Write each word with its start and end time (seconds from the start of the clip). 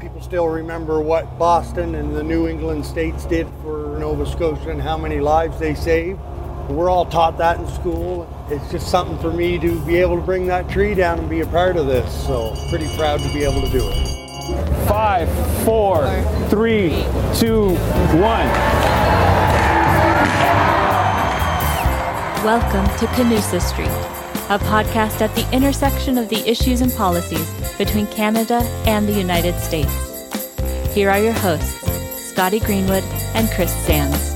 People 0.00 0.20
still 0.20 0.46
remember 0.46 1.00
what 1.00 1.38
Boston 1.38 1.94
and 1.94 2.14
the 2.14 2.22
New 2.22 2.48
England 2.48 2.84
states 2.84 3.24
did 3.24 3.48
for 3.62 3.96
Nova 3.98 4.26
Scotia 4.26 4.68
and 4.68 4.82
how 4.82 4.98
many 4.98 5.20
lives 5.20 5.58
they 5.58 5.74
saved. 5.74 6.20
We're 6.68 6.90
all 6.90 7.06
taught 7.06 7.38
that 7.38 7.58
in 7.58 7.66
school. 7.68 8.28
It's 8.50 8.70
just 8.70 8.90
something 8.90 9.18
for 9.18 9.32
me 9.32 9.58
to 9.58 9.80
be 9.86 9.96
able 9.96 10.16
to 10.16 10.22
bring 10.22 10.46
that 10.48 10.68
tree 10.68 10.94
down 10.94 11.18
and 11.18 11.30
be 11.30 11.40
a 11.40 11.46
part 11.46 11.78
of 11.78 11.86
this. 11.86 12.26
So, 12.26 12.54
pretty 12.68 12.94
proud 12.94 13.20
to 13.20 13.32
be 13.32 13.42
able 13.42 13.62
to 13.62 13.70
do 13.70 13.80
it. 13.80 14.86
Five, 14.86 15.30
four, 15.64 16.04
three, 16.50 16.90
two, 17.34 17.70
one. 18.20 18.50
Welcome 22.44 22.84
to 22.98 23.06
Canusa 23.16 23.62
Street, 23.62 23.88
a 24.48 24.60
podcast 24.60 25.20
at 25.20 25.34
the 25.34 25.44
intersection 25.52 26.16
of 26.16 26.28
the 26.28 26.38
issues 26.48 26.80
and 26.80 26.92
policies 26.94 27.50
between 27.78 28.06
Canada 28.06 28.60
and 28.86 29.08
the 29.08 29.12
United 29.12 29.58
States. 29.58 29.92
Here 30.94 31.10
are 31.10 31.18
your 31.18 31.32
hosts, 31.32 31.80
Scotty 32.30 32.60
Greenwood 32.60 33.02
and 33.34 33.50
Chris 33.50 33.74
Sands. 33.84 34.34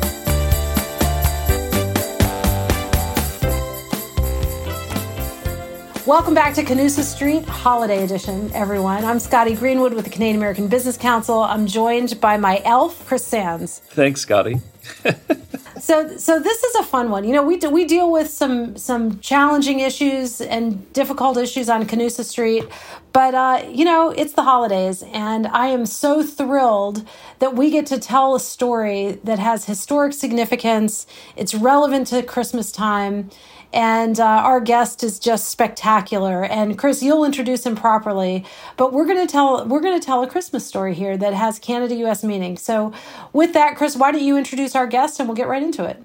Welcome 6.04 6.34
back 6.34 6.54
to 6.54 6.65
Canusa 6.65 7.04
Street 7.04 7.45
Holiday 7.45 8.02
Edition, 8.02 8.51
everyone. 8.52 9.04
I'm 9.04 9.20
Scotty 9.20 9.54
Greenwood 9.54 9.95
with 9.95 10.06
the 10.06 10.10
Canadian 10.10 10.38
American 10.38 10.66
Business 10.66 10.96
Council. 10.96 11.38
I'm 11.38 11.68
joined 11.68 12.20
by 12.20 12.37
my 12.37 12.60
elf, 12.65 13.06
Chris 13.06 13.24
Sands. 13.24 13.79
Thanks, 13.90 14.23
Scotty. 14.23 14.60
so, 15.80 16.16
so 16.16 16.38
this 16.38 16.62
is 16.62 16.74
a 16.76 16.82
fun 16.82 17.10
one. 17.10 17.24
You 17.24 17.32
know, 17.32 17.42
we 17.44 17.56
do, 17.56 17.70
we 17.70 17.84
deal 17.84 18.10
with 18.12 18.30
some 18.30 18.76
some 18.76 19.18
challenging 19.20 19.80
issues 19.80 20.40
and 20.40 20.92
difficult 20.92 21.36
issues 21.36 21.68
on 21.68 21.86
Canusa 21.86 22.24
Street, 22.24 22.64
but 23.12 23.34
uh, 23.34 23.64
you 23.68 23.84
know, 23.84 24.10
it's 24.10 24.34
the 24.34 24.42
holidays, 24.42 25.02
and 25.12 25.46
I 25.48 25.68
am 25.68 25.86
so 25.86 26.22
thrilled 26.22 27.06
that 27.38 27.56
we 27.56 27.70
get 27.70 27.86
to 27.86 27.98
tell 27.98 28.34
a 28.34 28.40
story 28.40 29.18
that 29.24 29.38
has 29.38 29.64
historic 29.64 30.12
significance. 30.12 31.06
It's 31.37 31.54
relevant 31.54 32.06
to 32.09 32.22
Christmas 32.22 32.70
time 32.70 33.30
and 33.73 34.18
uh, 34.18 34.24
our 34.24 34.60
guest 34.60 35.02
is 35.02 35.18
just 35.18 35.49
spectacular. 35.49 36.45
And 36.45 36.79
Chris, 36.79 37.02
you'll 37.02 37.24
introduce 37.24 37.65
him 37.65 37.77
properly, 37.77 38.45
but 38.77 38.93
we're 38.93 39.07
going 39.07 39.24
to 39.24 39.30
tell 39.30 39.66
we're 39.66 39.80
going 39.80 39.99
to 39.99 40.04
tell 40.04 40.23
a 40.23 40.29
Christmas 40.29 40.66
story 40.66 40.95
here 40.95 41.16
that 41.16 41.35
has 41.35 41.59
Canada-U.S. 41.59 42.24
meaning. 42.24 42.57
So, 42.57 42.93
with 43.32 43.52
that, 43.54 43.77
Chris, 43.77 43.96
why 43.96 44.12
don't 44.12 44.23
you 44.23 44.37
introduce 44.37 44.74
our 44.74 44.87
guest 44.87 45.21
and 45.21 45.29
we'll 45.29 45.37
get 45.37 45.49
right 45.49 45.62
into 45.62 45.85
it. 45.85 46.02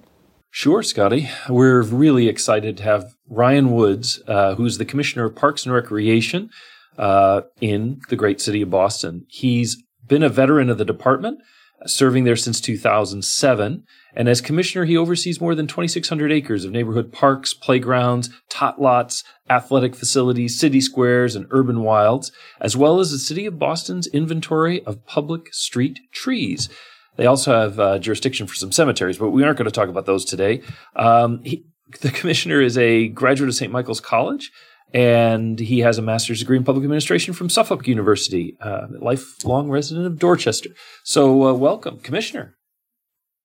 Sure, 0.52 0.82
Scotty. 0.82 1.30
We're 1.50 1.82
really 1.82 2.30
excited 2.30 2.78
to 2.78 2.84
have 2.84 3.14
Ryan 3.30 3.72
Woods, 3.72 4.22
uh, 4.26 4.56
who's 4.56 4.78
the 4.78 4.86
Commissioner 4.86 5.26
of 5.26 5.36
Parks 5.36 5.66
and 5.66 5.76
Recreation 5.76 6.50
uh, 6.98 7.42
in 7.60 8.00
the 8.10 8.16
great 8.16 8.40
city 8.40 8.62
of 8.62 8.70
Boston. 8.70 9.26
He's 9.28 9.84
been 10.08 10.24
a 10.24 10.30
veteran 10.30 10.70
of 10.70 10.78
the 10.78 10.86
department 10.86 11.40
serving 11.86 12.24
there 12.24 12.36
since 12.36 12.62
2007. 12.62 13.84
And 14.16 14.30
as 14.30 14.42
commissioner, 14.42 14.86
he 14.86 14.98
oversees 14.98 15.42
more 15.42 15.56
than 15.56 15.68
2,600 15.68 16.32
acres 16.32 16.66
of 16.66 16.72
neighborhood 16.72 17.12
parks, 17.12 17.54
playgrounds, 17.54 18.30
tot 18.50 18.82
lots, 18.82 19.24
athletic 19.50 19.96
facilities, 19.96 20.60
city 20.60 20.82
squares, 20.82 21.36
and 21.36 21.48
urban 21.52 21.84
wilds, 21.84 22.32
as 22.62 22.78
well 22.78 23.00
as 23.00 23.12
the 23.12 23.20
city 23.20 23.46
of 23.46 23.60
Boston's 23.60 24.08
inventory 24.08 24.84
of 24.86 25.06
public 25.06 25.54
street 25.54 26.00
trees. 26.12 26.70
They 27.18 27.26
also 27.26 27.54
have 27.54 27.80
uh, 27.80 28.00
jurisdiction 28.00 28.48
for 28.48 28.56
some 28.56 28.72
cemeteries, 28.72 29.18
but 29.18 29.30
we 29.30 29.44
aren't 29.44 29.58
going 29.58 29.66
to 29.66 29.72
talk 29.72 29.90
about 29.90 30.06
those 30.06 30.26
today. 30.26 30.62
Um, 30.96 31.42
he, 31.44 31.66
the 32.02 32.12
commissioner 32.12 32.62
is 32.62 32.78
a 32.78 33.10
graduate 33.10 33.50
of 33.50 33.56
St. 33.56 33.72
Michael's 33.72 34.02
College 34.02 34.52
and 34.94 35.60
he 35.60 35.80
has 35.80 35.98
a 35.98 36.02
master's 36.02 36.40
degree 36.40 36.58
in 36.58 36.64
public 36.64 36.84
administration 36.84 37.34
from 37.34 37.50
Suffolk 37.50 37.88
University, 37.88 38.56
uh, 38.62 38.88
lifelong 39.00 39.70
resident 39.70 40.06
of 40.06 40.20
Dorchester. 40.20 40.70
So, 41.04 41.48
uh, 41.48 41.54
welcome, 41.54 42.00
Commissioner. 42.00 42.56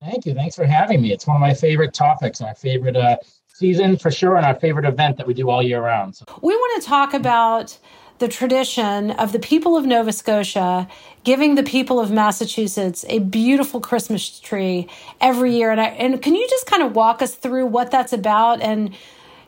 Thank 0.03 0.27
you. 0.27 0.35
Thanks 0.35 0.57
for 0.57 0.65
having 0.65 1.03
me. 1.03 1.13
It's 1.13 1.27
one 1.27 1.37
of 1.37 1.41
my 1.41 1.55
favorite 1.55 1.93
topics, 1.93 2.41
our 2.41 2.55
favorite 2.55 2.97
uh, 2.97 3.17
season 3.49 3.99
for 3.99 4.11
sure, 4.11 4.37
and 4.37 4.47
our 4.47 4.55
favorite 4.55 4.87
event 4.87 5.19
that 5.19 5.27
we 5.27 5.35
do 5.35 5.51
all 5.51 5.63
year 5.63 5.83
round. 5.83 6.17
So. 6.17 6.25
We 6.41 6.55
want 6.55 6.83
to 6.83 6.89
talk 6.89 7.13
about 7.13 7.79
the 8.19 8.29
tradition 8.29 9.11
of 9.13 9.33
the 9.33 9.39
people 9.39 9.77
of 9.77 9.87
Nova 9.87 10.13
Scotia 10.13 10.87
giving 11.25 11.55
the 11.55 11.63
people 11.63 11.99
of 11.99 12.11
Massachusetts 12.11 13.05
a 13.09 13.19
beautiful 13.19 13.81
Christmas 13.81 14.39
tree 14.41 14.89
every 15.21 15.57
year. 15.57 15.71
And, 15.71 15.81
I, 15.81 15.87
and 15.87 16.21
can 16.23 16.35
you 16.35 16.47
just 16.49 16.67
kind 16.67 16.83
of 16.83 16.95
walk 16.95 17.23
us 17.23 17.35
through 17.35 17.67
what 17.67 17.91
that's 17.91 18.13
about 18.13 18.61
and 18.61 18.95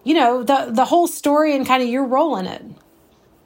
you 0.05 0.15
know 0.15 0.43
the 0.43 0.71
the 0.71 0.85
whole 0.85 1.07
story 1.07 1.55
and 1.55 1.67
kind 1.67 1.83
of 1.83 1.89
your 1.89 2.05
role 2.05 2.37
in 2.37 2.47
it 2.47 2.63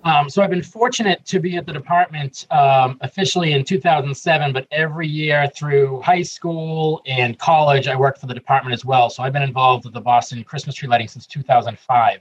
um, 0.06 0.31
so 0.31 0.41
I've 0.41 0.50
been 0.50 0.62
fortunate 0.62 1.25
to 1.25 1.41
be 1.41 1.56
at 1.56 1.67
the 1.67 1.72
department 1.72 2.47
um, 2.53 2.97
officially 3.00 3.55
in 3.55 3.65
2007, 3.65 4.53
but 4.53 4.69
every 4.71 5.09
year 5.09 5.49
through 5.49 6.00
high 6.00 6.22
school 6.22 7.03
and 7.06 7.37
college, 7.41 7.89
I 7.89 7.97
worked 7.97 8.21
for 8.21 8.28
the 8.28 8.34
department 8.34 8.72
as 8.72 8.84
well. 8.84 9.11
So 9.11 9.25
I've 9.25 9.33
been 9.33 9.43
involved 9.43 9.84
with 9.84 9.94
the 9.94 10.00
Boston 10.00 10.44
Christmas 10.44 10.77
tree 10.77 10.89
lighting 10.89 11.09
since 11.09 11.27
2005. 11.27 12.21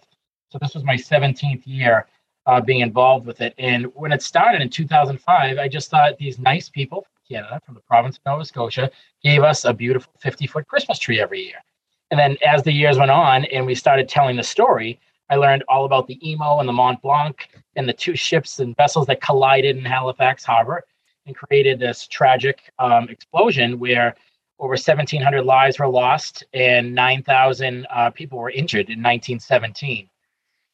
So 0.50 0.58
this 0.60 0.74
was 0.74 0.84
my 0.84 0.96
17th 0.96 1.62
year 1.66 2.08
uh, 2.48 2.60
being 2.60 2.80
involved 2.80 3.28
with 3.28 3.40
it. 3.40 3.54
And 3.60 3.86
when 3.94 4.12
it 4.12 4.24
started 4.24 4.64
in 4.64 4.70
2005, 4.70 5.60
I 5.60 5.68
just 5.68 5.92
thought 5.92 6.18
these 6.18 6.40
nice 6.40 6.70
people 6.70 7.02
from 7.02 7.36
Canada, 7.36 7.62
from 7.68 7.76
the 7.76 7.82
province 7.82 8.18
of 8.18 8.26
Nova 8.26 8.46
Scotia, 8.46 8.90
gave 9.24 9.44
us 9.44 9.64
a 9.64 9.72
beautiful 9.72 10.12
50 10.22 10.48
foot 10.48 10.68
Christmas 10.68 10.98
tree 10.98 11.22
every 11.22 11.42
year. 11.42 11.62
And 12.12 12.20
then 12.20 12.38
as 12.46 12.64
the 12.64 12.72
years 12.72 12.98
went 12.98 13.12
on 13.12 13.46
and 13.46 13.66
we 13.66 13.76
started 13.76 14.08
telling 14.08 14.36
the 14.36 14.44
story, 14.44 15.00
I 15.30 15.36
learned 15.36 15.64
all 15.68 15.86
about 15.86 16.08
the 16.08 16.20
Imo 16.32 16.60
and 16.60 16.70
the 16.70 16.74
Mont 16.74 17.02
Blanc 17.02 17.48
and 17.76 17.90
the 17.90 17.94
two 17.94 18.16
ships 18.16 18.60
and 18.60 18.76
vessels 18.78 19.08
that 19.08 19.22
collided 19.22 19.76
in 19.78 19.86
Halifax 19.86 20.44
Harbor 20.44 20.84
and 21.26 21.36
created 21.36 21.80
this 21.80 22.08
tragic 22.08 22.72
um, 22.78 23.10
explosion 23.10 23.80
where 23.80 24.16
over 24.60 24.72
1,700 24.72 25.42
lives 25.44 25.80
were 25.80 25.88
lost 25.88 26.44
and 26.54 26.94
9,000 26.94 27.88
uh, 27.90 28.10
people 28.12 28.38
were 28.38 28.52
injured 28.52 28.88
in 28.90 29.02
1917. 29.02 30.08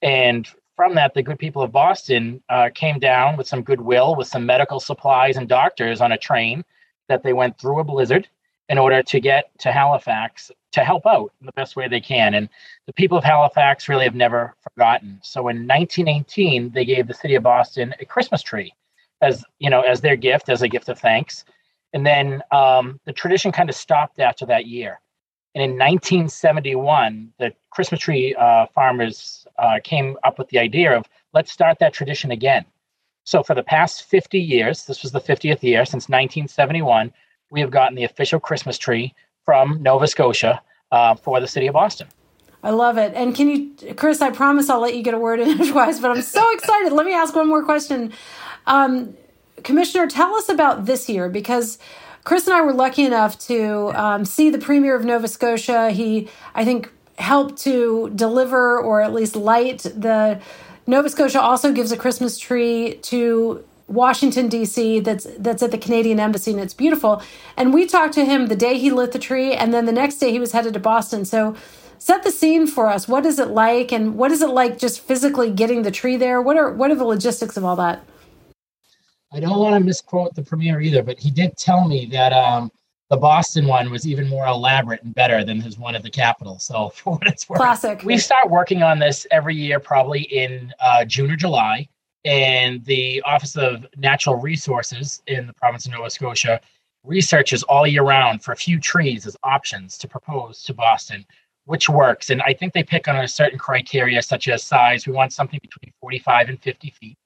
And 0.01 0.47
from 0.75 0.95
that, 0.95 1.13
the 1.13 1.23
good 1.23 1.39
people 1.39 1.61
of 1.61 1.71
Boston 1.71 2.43
uh, 2.49 2.69
came 2.73 2.99
down 2.99 3.37
with 3.37 3.47
some 3.47 3.63
goodwill, 3.63 4.15
with 4.15 4.27
some 4.27 4.45
medical 4.45 4.79
supplies 4.79 5.37
and 5.37 5.47
doctors 5.47 6.01
on 6.01 6.11
a 6.11 6.17
train 6.17 6.63
that 7.07 7.23
they 7.23 7.33
went 7.33 7.57
through 7.57 7.79
a 7.79 7.83
blizzard 7.83 8.27
in 8.71 8.77
order 8.77 9.03
to 9.03 9.19
get 9.19 9.51
to 9.59 9.69
Halifax 9.69 10.49
to 10.71 10.85
help 10.85 11.05
out 11.05 11.33
in 11.41 11.45
the 11.45 11.51
best 11.51 11.75
way 11.75 11.89
they 11.89 11.99
can. 11.99 12.33
And 12.33 12.47
the 12.87 12.93
people 12.93 13.17
of 13.17 13.23
Halifax 13.23 13.89
really 13.89 14.05
have 14.05 14.15
never 14.15 14.55
forgotten. 14.63 15.19
So 15.21 15.49
in 15.49 15.67
1918, 15.67 16.71
they 16.71 16.85
gave 16.85 17.05
the 17.05 17.13
city 17.13 17.35
of 17.35 17.43
Boston 17.43 17.93
a 17.99 18.05
Christmas 18.05 18.41
tree 18.41 18.73
as 19.21 19.43
you 19.59 19.69
know 19.69 19.81
as 19.81 19.99
their 19.99 20.15
gift, 20.15 20.47
as 20.47 20.61
a 20.61 20.69
gift 20.69 20.87
of 20.87 20.97
thanks. 20.97 21.43
And 21.91 22.05
then 22.05 22.41
um, 22.51 23.01
the 23.05 23.11
tradition 23.11 23.51
kind 23.51 23.69
of 23.69 23.75
stopped 23.75 24.21
after 24.21 24.45
that 24.45 24.65
year. 24.65 25.01
And 25.53 25.61
in 25.61 25.71
1971, 25.71 27.33
the 27.39 27.53
Christmas 27.71 27.99
tree 27.99 28.33
uh, 28.35 28.67
farmers 28.73 29.45
uh, 29.59 29.79
came 29.83 30.15
up 30.23 30.39
with 30.39 30.47
the 30.47 30.59
idea 30.59 30.97
of 30.97 31.09
let's 31.33 31.51
start 31.51 31.77
that 31.79 31.93
tradition 31.93 32.31
again. 32.31 32.63
So 33.25 33.43
for 33.43 33.53
the 33.53 33.63
past 33.63 34.05
50 34.05 34.39
years, 34.39 34.85
this 34.85 35.03
was 35.03 35.11
the 35.11 35.19
50th 35.19 35.61
year 35.61 35.83
since 35.83 36.07
1971, 36.07 37.11
we 37.51 37.59
have 37.59 37.69
gotten 37.69 37.95
the 37.95 38.03
official 38.03 38.39
Christmas 38.39 38.77
tree 38.77 39.13
from 39.45 39.83
Nova 39.83 40.07
Scotia 40.07 40.61
uh, 40.91 41.15
for 41.15 41.39
the 41.39 41.47
city 41.47 41.67
of 41.67 41.73
Boston. 41.73 42.07
I 42.63 42.71
love 42.71 42.97
it. 42.97 43.13
And 43.15 43.35
can 43.35 43.49
you, 43.49 43.93
Chris, 43.95 44.21
I 44.21 44.31
promise 44.31 44.69
I'll 44.69 44.79
let 44.79 44.95
you 44.95 45.03
get 45.03 45.13
a 45.13 45.17
word 45.17 45.39
in 45.39 45.49
edgewise, 45.61 45.99
but 45.99 46.11
I'm 46.11 46.21
so 46.21 46.51
excited. 46.53 46.93
let 46.93 47.05
me 47.05 47.13
ask 47.13 47.35
one 47.35 47.47
more 47.47 47.63
question. 47.63 48.13
Um, 48.65 49.15
Commissioner, 49.63 50.07
tell 50.07 50.33
us 50.35 50.49
about 50.49 50.85
this 50.85 51.09
year 51.09 51.29
because 51.29 51.77
Chris 52.23 52.47
and 52.47 52.55
I 52.55 52.61
were 52.61 52.73
lucky 52.73 53.03
enough 53.03 53.37
to 53.47 53.91
um, 53.95 54.25
see 54.25 54.49
the 54.49 54.57
Premier 54.57 54.95
of 54.95 55.03
Nova 55.03 55.27
Scotia. 55.27 55.91
He, 55.91 56.29
I 56.55 56.63
think, 56.65 56.91
helped 57.17 57.57
to 57.63 58.11
deliver 58.15 58.79
or 58.79 59.01
at 59.01 59.13
least 59.13 59.35
light 59.35 59.79
the 59.79 60.41
Nova 60.87 61.09
Scotia 61.09 61.39
also 61.39 61.71
gives 61.71 61.91
a 61.91 61.97
Christmas 61.97 62.37
tree 62.37 62.95
to 63.03 63.63
Washington 63.91 64.47
D.C. 64.47 64.99
that's 65.01 65.27
that's 65.37 65.61
at 65.61 65.71
the 65.71 65.77
Canadian 65.77 66.19
Embassy 66.19 66.51
and 66.51 66.59
it's 66.59 66.73
beautiful. 66.73 67.21
And 67.57 67.73
we 67.73 67.85
talked 67.85 68.13
to 68.15 68.25
him 68.25 68.47
the 68.47 68.55
day 68.55 68.77
he 68.77 68.91
lit 68.91 69.11
the 69.11 69.19
tree, 69.19 69.53
and 69.53 69.73
then 69.73 69.85
the 69.85 69.91
next 69.91 70.17
day 70.17 70.31
he 70.31 70.39
was 70.39 70.51
headed 70.51 70.73
to 70.73 70.79
Boston. 70.79 71.25
So 71.25 71.55
set 71.97 72.23
the 72.23 72.31
scene 72.31 72.67
for 72.67 72.87
us. 72.87 73.07
What 73.07 73.25
is 73.25 73.37
it 73.39 73.49
like, 73.49 73.91
and 73.91 74.15
what 74.15 74.31
is 74.31 74.41
it 74.41 74.49
like 74.49 74.77
just 74.77 75.01
physically 75.01 75.51
getting 75.51 75.83
the 75.83 75.91
tree 75.91 76.17
there? 76.17 76.41
What 76.41 76.57
are 76.57 76.71
what 76.71 76.91
are 76.91 76.95
the 76.95 77.05
logistics 77.05 77.57
of 77.57 77.65
all 77.65 77.75
that? 77.75 78.03
I 79.33 79.39
don't 79.39 79.59
want 79.59 79.75
to 79.75 79.79
misquote 79.79 80.35
the 80.35 80.43
premier 80.43 80.81
either, 80.81 81.03
but 81.03 81.17
he 81.17 81.31
did 81.31 81.55
tell 81.57 81.87
me 81.87 82.05
that 82.07 82.33
um, 82.33 82.69
the 83.09 83.17
Boston 83.17 83.65
one 83.65 83.89
was 83.89 84.05
even 84.05 84.27
more 84.27 84.45
elaborate 84.45 85.03
and 85.03 85.13
better 85.15 85.43
than 85.43 85.61
his 85.61 85.77
one 85.77 85.95
at 85.95 86.03
the 86.03 86.09
Capitol. 86.09 86.59
So 86.59 86.89
for 86.95 87.13
what 87.13 87.27
it's 87.27 87.47
worth, 87.47 87.59
classic. 87.59 88.03
We 88.03 88.17
start 88.17 88.49
working 88.49 88.83
on 88.83 88.99
this 88.99 89.27
every 89.31 89.55
year, 89.55 89.79
probably 89.79 90.21
in 90.21 90.73
uh, 90.79 91.05
June 91.05 91.31
or 91.31 91.35
July 91.35 91.87
and 92.25 92.83
the 92.85 93.21
Office 93.23 93.55
of 93.57 93.85
Natural 93.97 94.35
Resources 94.35 95.21
in 95.27 95.47
the 95.47 95.53
province 95.53 95.85
of 95.85 95.93
Nova 95.93 96.09
Scotia 96.09 96.61
researches 97.03 97.63
all 97.63 97.87
year 97.87 98.03
round 98.03 98.43
for 98.43 98.51
a 98.51 98.55
few 98.55 98.79
trees 98.79 99.25
as 99.25 99.35
options 99.43 99.97
to 99.97 100.07
propose 100.07 100.63
to 100.63 100.73
Boston, 100.73 101.25
which 101.65 101.89
works. 101.89 102.29
And 102.29 102.41
I 102.43 102.53
think 102.53 102.73
they 102.73 102.83
pick 102.83 103.07
on 103.07 103.15
a 103.15 103.27
certain 103.27 103.57
criteria, 103.57 104.21
such 104.21 104.47
as 104.47 104.63
size. 104.63 105.07
We 105.07 105.13
want 105.13 105.33
something 105.33 105.59
between 105.61 105.93
45 105.99 106.49
and 106.49 106.61
50 106.61 106.89
feet. 106.91 107.17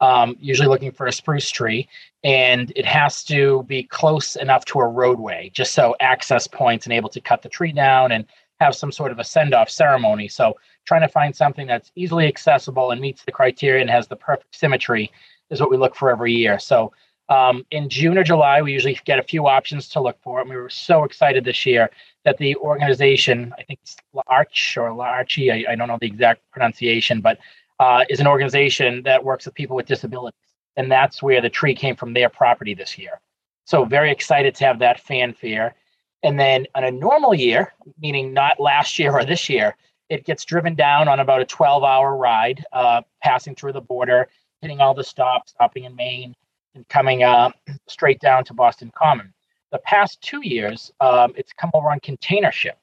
um, 0.00 0.36
usually 0.40 0.68
looking 0.68 0.92
for 0.92 1.06
a 1.06 1.12
spruce 1.12 1.50
tree, 1.50 1.88
and 2.22 2.72
it 2.76 2.84
has 2.86 3.24
to 3.24 3.64
be 3.64 3.82
close 3.82 4.36
enough 4.36 4.64
to 4.66 4.80
a 4.80 4.86
roadway, 4.86 5.50
just 5.52 5.72
so 5.72 5.96
access 6.00 6.46
points 6.46 6.86
and 6.86 6.92
able 6.92 7.08
to 7.10 7.20
cut 7.20 7.42
the 7.42 7.48
tree 7.48 7.72
down 7.72 8.12
and 8.12 8.24
have 8.60 8.74
some 8.74 8.92
sort 8.92 9.10
of 9.12 9.18
a 9.18 9.24
send 9.24 9.54
off 9.54 9.68
ceremony. 9.70 10.28
So, 10.28 10.56
trying 10.88 11.02
to 11.02 11.08
find 11.08 11.36
something 11.36 11.66
that's 11.66 11.92
easily 11.96 12.26
accessible 12.26 12.90
and 12.90 13.00
meets 13.00 13.22
the 13.22 13.30
criteria 13.30 13.82
and 13.82 13.90
has 13.90 14.08
the 14.08 14.16
perfect 14.16 14.56
symmetry 14.56 15.12
is 15.50 15.60
what 15.60 15.70
we 15.70 15.76
look 15.76 15.94
for 15.94 16.10
every 16.10 16.32
year. 16.32 16.58
So, 16.58 16.92
um, 17.28 17.66
in 17.70 17.90
June 17.90 18.16
or 18.16 18.24
July, 18.24 18.62
we 18.62 18.72
usually 18.72 18.98
get 19.04 19.18
a 19.18 19.22
few 19.22 19.46
options 19.46 19.86
to 19.90 20.00
look 20.00 20.16
for. 20.22 20.40
And 20.40 20.48
we 20.48 20.56
were 20.56 20.70
so 20.70 21.04
excited 21.04 21.44
this 21.44 21.66
year 21.66 21.90
that 22.24 22.38
the 22.38 22.56
organization, 22.56 23.52
I 23.58 23.64
think 23.64 23.80
it's 23.82 23.96
Arch 24.28 24.78
or 24.78 24.88
Larchi, 24.88 25.52
I, 25.52 25.72
I 25.72 25.76
don't 25.76 25.88
know 25.88 25.98
the 26.00 26.06
exact 26.06 26.40
pronunciation, 26.52 27.20
but 27.20 27.36
uh, 27.80 28.06
is 28.08 28.18
an 28.18 28.26
organization 28.26 29.02
that 29.02 29.22
works 29.22 29.44
with 29.44 29.54
people 29.54 29.76
with 29.76 29.84
disabilities. 29.84 30.40
And 30.76 30.90
that's 30.90 31.22
where 31.22 31.42
the 31.42 31.50
tree 31.50 31.74
came 31.74 31.96
from 31.96 32.14
their 32.14 32.30
property 32.30 32.72
this 32.72 32.96
year. 32.96 33.20
So, 33.66 33.84
very 33.84 34.10
excited 34.10 34.54
to 34.54 34.64
have 34.64 34.78
that 34.78 34.98
fanfare. 35.00 35.74
And 36.22 36.40
then 36.40 36.66
on 36.74 36.82
a 36.82 36.90
normal 36.90 37.34
year, 37.34 37.74
meaning 38.00 38.32
not 38.32 38.58
last 38.58 38.98
year 38.98 39.12
or 39.12 39.26
this 39.26 39.50
year, 39.50 39.76
it 40.08 40.24
gets 40.24 40.44
driven 40.44 40.74
down 40.74 41.08
on 41.08 41.20
about 41.20 41.40
a 41.40 41.44
12 41.44 41.84
hour 41.84 42.16
ride, 42.16 42.64
uh, 42.72 43.02
passing 43.22 43.54
through 43.54 43.72
the 43.72 43.80
border, 43.80 44.28
hitting 44.60 44.80
all 44.80 44.94
the 44.94 45.04
stops, 45.04 45.52
stopping 45.52 45.84
in 45.84 45.94
Maine, 45.94 46.34
and 46.74 46.88
coming 46.88 47.22
uh, 47.22 47.50
straight 47.88 48.20
down 48.20 48.44
to 48.44 48.54
Boston 48.54 48.90
Common. 48.94 49.32
The 49.70 49.78
past 49.78 50.20
two 50.22 50.40
years, 50.42 50.90
um, 51.00 51.34
it's 51.36 51.52
come 51.52 51.70
over 51.74 51.90
on 51.90 52.00
container 52.00 52.50
ship. 52.52 52.78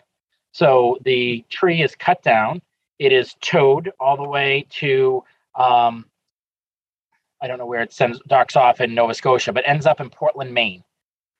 So 0.52 0.98
the 1.04 1.44
tree 1.50 1.82
is 1.82 1.96
cut 1.96 2.22
down, 2.24 2.62
it 3.00 3.12
is 3.12 3.36
towed 3.42 3.92
all 4.00 4.16
the 4.16 4.24
way 4.24 4.66
to, 4.70 5.22
um, 5.56 6.06
I 7.42 7.48
don't 7.48 7.58
know 7.58 7.66
where 7.66 7.82
it 7.82 7.92
sends 7.92 8.22
docks 8.28 8.56
off 8.56 8.80
in 8.80 8.96
Nova 8.96 9.14
Scotia, 9.14 9.52
but 9.52 9.68
ends 9.68 9.86
up 9.86 10.00
in 10.00 10.10
Portland, 10.10 10.54
Maine. 10.54 10.85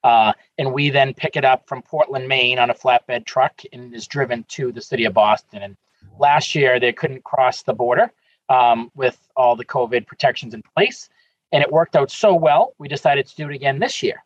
Uh, 0.06 0.32
and 0.58 0.72
we 0.72 0.90
then 0.90 1.14
pick 1.14 1.36
it 1.36 1.44
up 1.44 1.68
from 1.68 1.82
Portland, 1.82 2.30
Maine 2.30 2.60
on 2.60 2.70
a 2.70 2.74
flatbed 2.74 3.26
truck 3.26 3.62
and 3.74 3.94
is 3.94 4.08
driven 4.08 4.46
to 4.50 4.72
the 4.72 4.82
city 4.82 5.04
of 5.04 5.14
Boston. 5.14 5.64
And 5.64 5.76
last 6.18 6.56
year, 6.56 6.80
they 6.80 6.94
couldn't 6.94 7.26
cross 7.26 7.64
the 7.64 7.74
border 7.74 8.12
um, 8.48 8.90
with 8.96 9.18
all 9.36 9.58
the 9.58 9.66
COVID 9.66 10.08
protections 10.08 10.54
in 10.54 10.62
place 10.78 11.10
and 11.56 11.64
it 11.64 11.72
worked 11.72 11.96
out 11.96 12.12
so 12.12 12.34
well, 12.34 12.74
we 12.80 12.90
decided 12.90 13.26
to 13.28 13.36
do 13.38 13.50
it 13.50 13.56
again 13.56 13.80
this 13.80 14.04
year. 14.04 14.24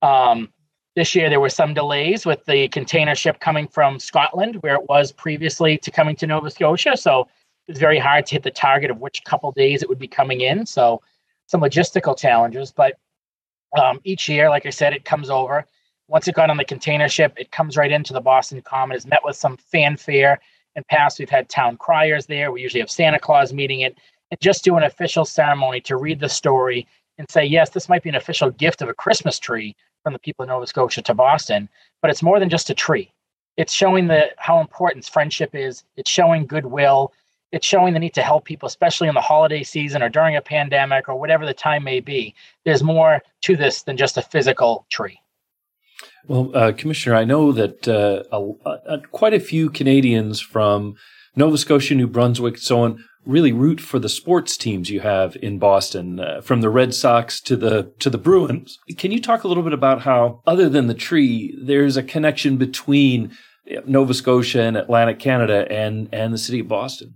Um, 0.00 0.50
this 0.96 1.14
year, 1.14 1.28
there 1.28 1.40
were 1.40 1.50
some 1.50 1.74
delays 1.74 2.24
with 2.24 2.44
the 2.46 2.68
container 2.68 3.14
ship 3.14 3.38
coming 3.40 3.68
from 3.68 3.98
Scotland, 3.98 4.56
where 4.62 4.76
it 4.76 4.88
was 4.88 5.12
previously 5.12 5.76
to 5.78 5.90
coming 5.90 6.16
to 6.16 6.26
Nova 6.26 6.50
Scotia. 6.50 6.96
So 6.96 7.28
it 7.66 7.72
was 7.72 7.78
very 7.78 7.98
hard 7.98 8.24
to 8.26 8.36
hit 8.36 8.44
the 8.44 8.50
target 8.50 8.90
of 8.90 9.00
which 9.00 9.24
couple 9.24 9.52
days 9.52 9.82
it 9.82 9.88
would 9.90 9.98
be 9.98 10.08
coming 10.08 10.40
in. 10.40 10.64
So 10.64 11.02
some 11.46 11.60
logistical 11.60 12.16
challenges. 12.16 12.72
But 12.72 12.94
um, 13.80 14.00
each 14.04 14.28
year, 14.28 14.48
like 14.48 14.66
I 14.66 14.70
said, 14.70 14.92
it 14.92 15.04
comes 15.04 15.30
over. 15.30 15.66
Once 16.08 16.28
it 16.28 16.34
got 16.34 16.50
on 16.50 16.56
the 16.56 16.64
container 16.64 17.08
ship, 17.08 17.32
it 17.36 17.50
comes 17.50 17.76
right 17.76 17.90
into 17.90 18.12
the 18.12 18.20
Boston 18.20 18.60
Common, 18.62 18.96
is 18.96 19.06
met 19.06 19.20
with 19.24 19.36
some 19.36 19.56
fanfare. 19.56 20.38
In 20.76 20.84
past, 20.90 21.18
we've 21.18 21.30
had 21.30 21.48
town 21.48 21.76
criers 21.76 22.26
there. 22.26 22.52
We 22.52 22.62
usually 22.62 22.80
have 22.80 22.90
Santa 22.90 23.18
Claus 23.18 23.52
meeting 23.52 23.80
it 23.80 23.96
and 24.30 24.40
just 24.40 24.64
do 24.64 24.76
an 24.76 24.82
official 24.82 25.24
ceremony 25.24 25.80
to 25.82 25.96
read 25.96 26.20
the 26.20 26.28
story 26.28 26.86
and 27.18 27.30
say, 27.30 27.44
yes, 27.44 27.70
this 27.70 27.88
might 27.88 28.02
be 28.02 28.08
an 28.08 28.16
official 28.16 28.50
gift 28.50 28.82
of 28.82 28.88
a 28.88 28.94
Christmas 28.94 29.38
tree 29.38 29.76
from 30.02 30.12
the 30.12 30.18
people 30.18 30.42
of 30.42 30.48
Nova 30.48 30.66
Scotia 30.66 31.02
to 31.02 31.14
Boston, 31.14 31.68
but 32.02 32.10
it's 32.10 32.22
more 32.22 32.38
than 32.38 32.50
just 32.50 32.70
a 32.70 32.74
tree. 32.74 33.12
It's 33.56 33.72
showing 33.72 34.08
the 34.08 34.30
how 34.36 34.60
important 34.60 35.04
friendship 35.04 35.54
is. 35.54 35.84
It's 35.96 36.10
showing 36.10 36.46
goodwill. 36.46 37.12
It's 37.54 37.64
showing 37.64 37.94
the 37.94 38.00
need 38.00 38.14
to 38.14 38.22
help 38.22 38.44
people, 38.44 38.66
especially 38.66 39.06
in 39.06 39.14
the 39.14 39.20
holiday 39.20 39.62
season 39.62 40.02
or 40.02 40.08
during 40.08 40.34
a 40.34 40.42
pandemic 40.42 41.08
or 41.08 41.14
whatever 41.14 41.46
the 41.46 41.54
time 41.54 41.84
may 41.84 42.00
be. 42.00 42.34
There's 42.64 42.82
more 42.82 43.22
to 43.42 43.56
this 43.56 43.84
than 43.84 43.96
just 43.96 44.16
a 44.16 44.22
physical 44.22 44.86
tree. 44.90 45.20
Well, 46.26 46.50
uh, 46.52 46.72
Commissioner, 46.72 47.14
I 47.14 47.22
know 47.22 47.52
that 47.52 47.86
uh, 47.86 48.24
a, 48.32 48.94
a, 48.94 48.98
quite 49.12 49.34
a 49.34 49.38
few 49.38 49.70
Canadians 49.70 50.40
from 50.40 50.96
Nova 51.36 51.56
Scotia, 51.56 51.94
New 51.94 52.08
Brunswick, 52.08 52.54
and 52.54 52.62
so 52.62 52.80
on, 52.80 53.04
really 53.24 53.52
root 53.52 53.80
for 53.80 54.00
the 54.00 54.08
sports 54.08 54.56
teams 54.56 54.90
you 54.90 55.00
have 55.00 55.36
in 55.40 55.60
Boston, 55.60 56.18
uh, 56.18 56.40
from 56.40 56.60
the 56.60 56.70
Red 56.70 56.92
Sox 56.92 57.40
to 57.42 57.56
the 57.56 57.92
to 58.00 58.10
the 58.10 58.18
Bruins. 58.18 58.78
Can 58.98 59.12
you 59.12 59.20
talk 59.20 59.44
a 59.44 59.48
little 59.48 59.62
bit 59.62 59.72
about 59.72 60.02
how, 60.02 60.42
other 60.44 60.68
than 60.68 60.88
the 60.88 60.94
tree, 60.94 61.56
there's 61.62 61.96
a 61.96 62.02
connection 62.02 62.56
between 62.56 63.30
Nova 63.86 64.12
Scotia 64.12 64.62
and 64.62 64.76
Atlantic 64.76 65.20
Canada 65.20 65.70
and 65.70 66.08
and 66.12 66.34
the 66.34 66.38
city 66.38 66.58
of 66.58 66.66
Boston? 66.66 67.14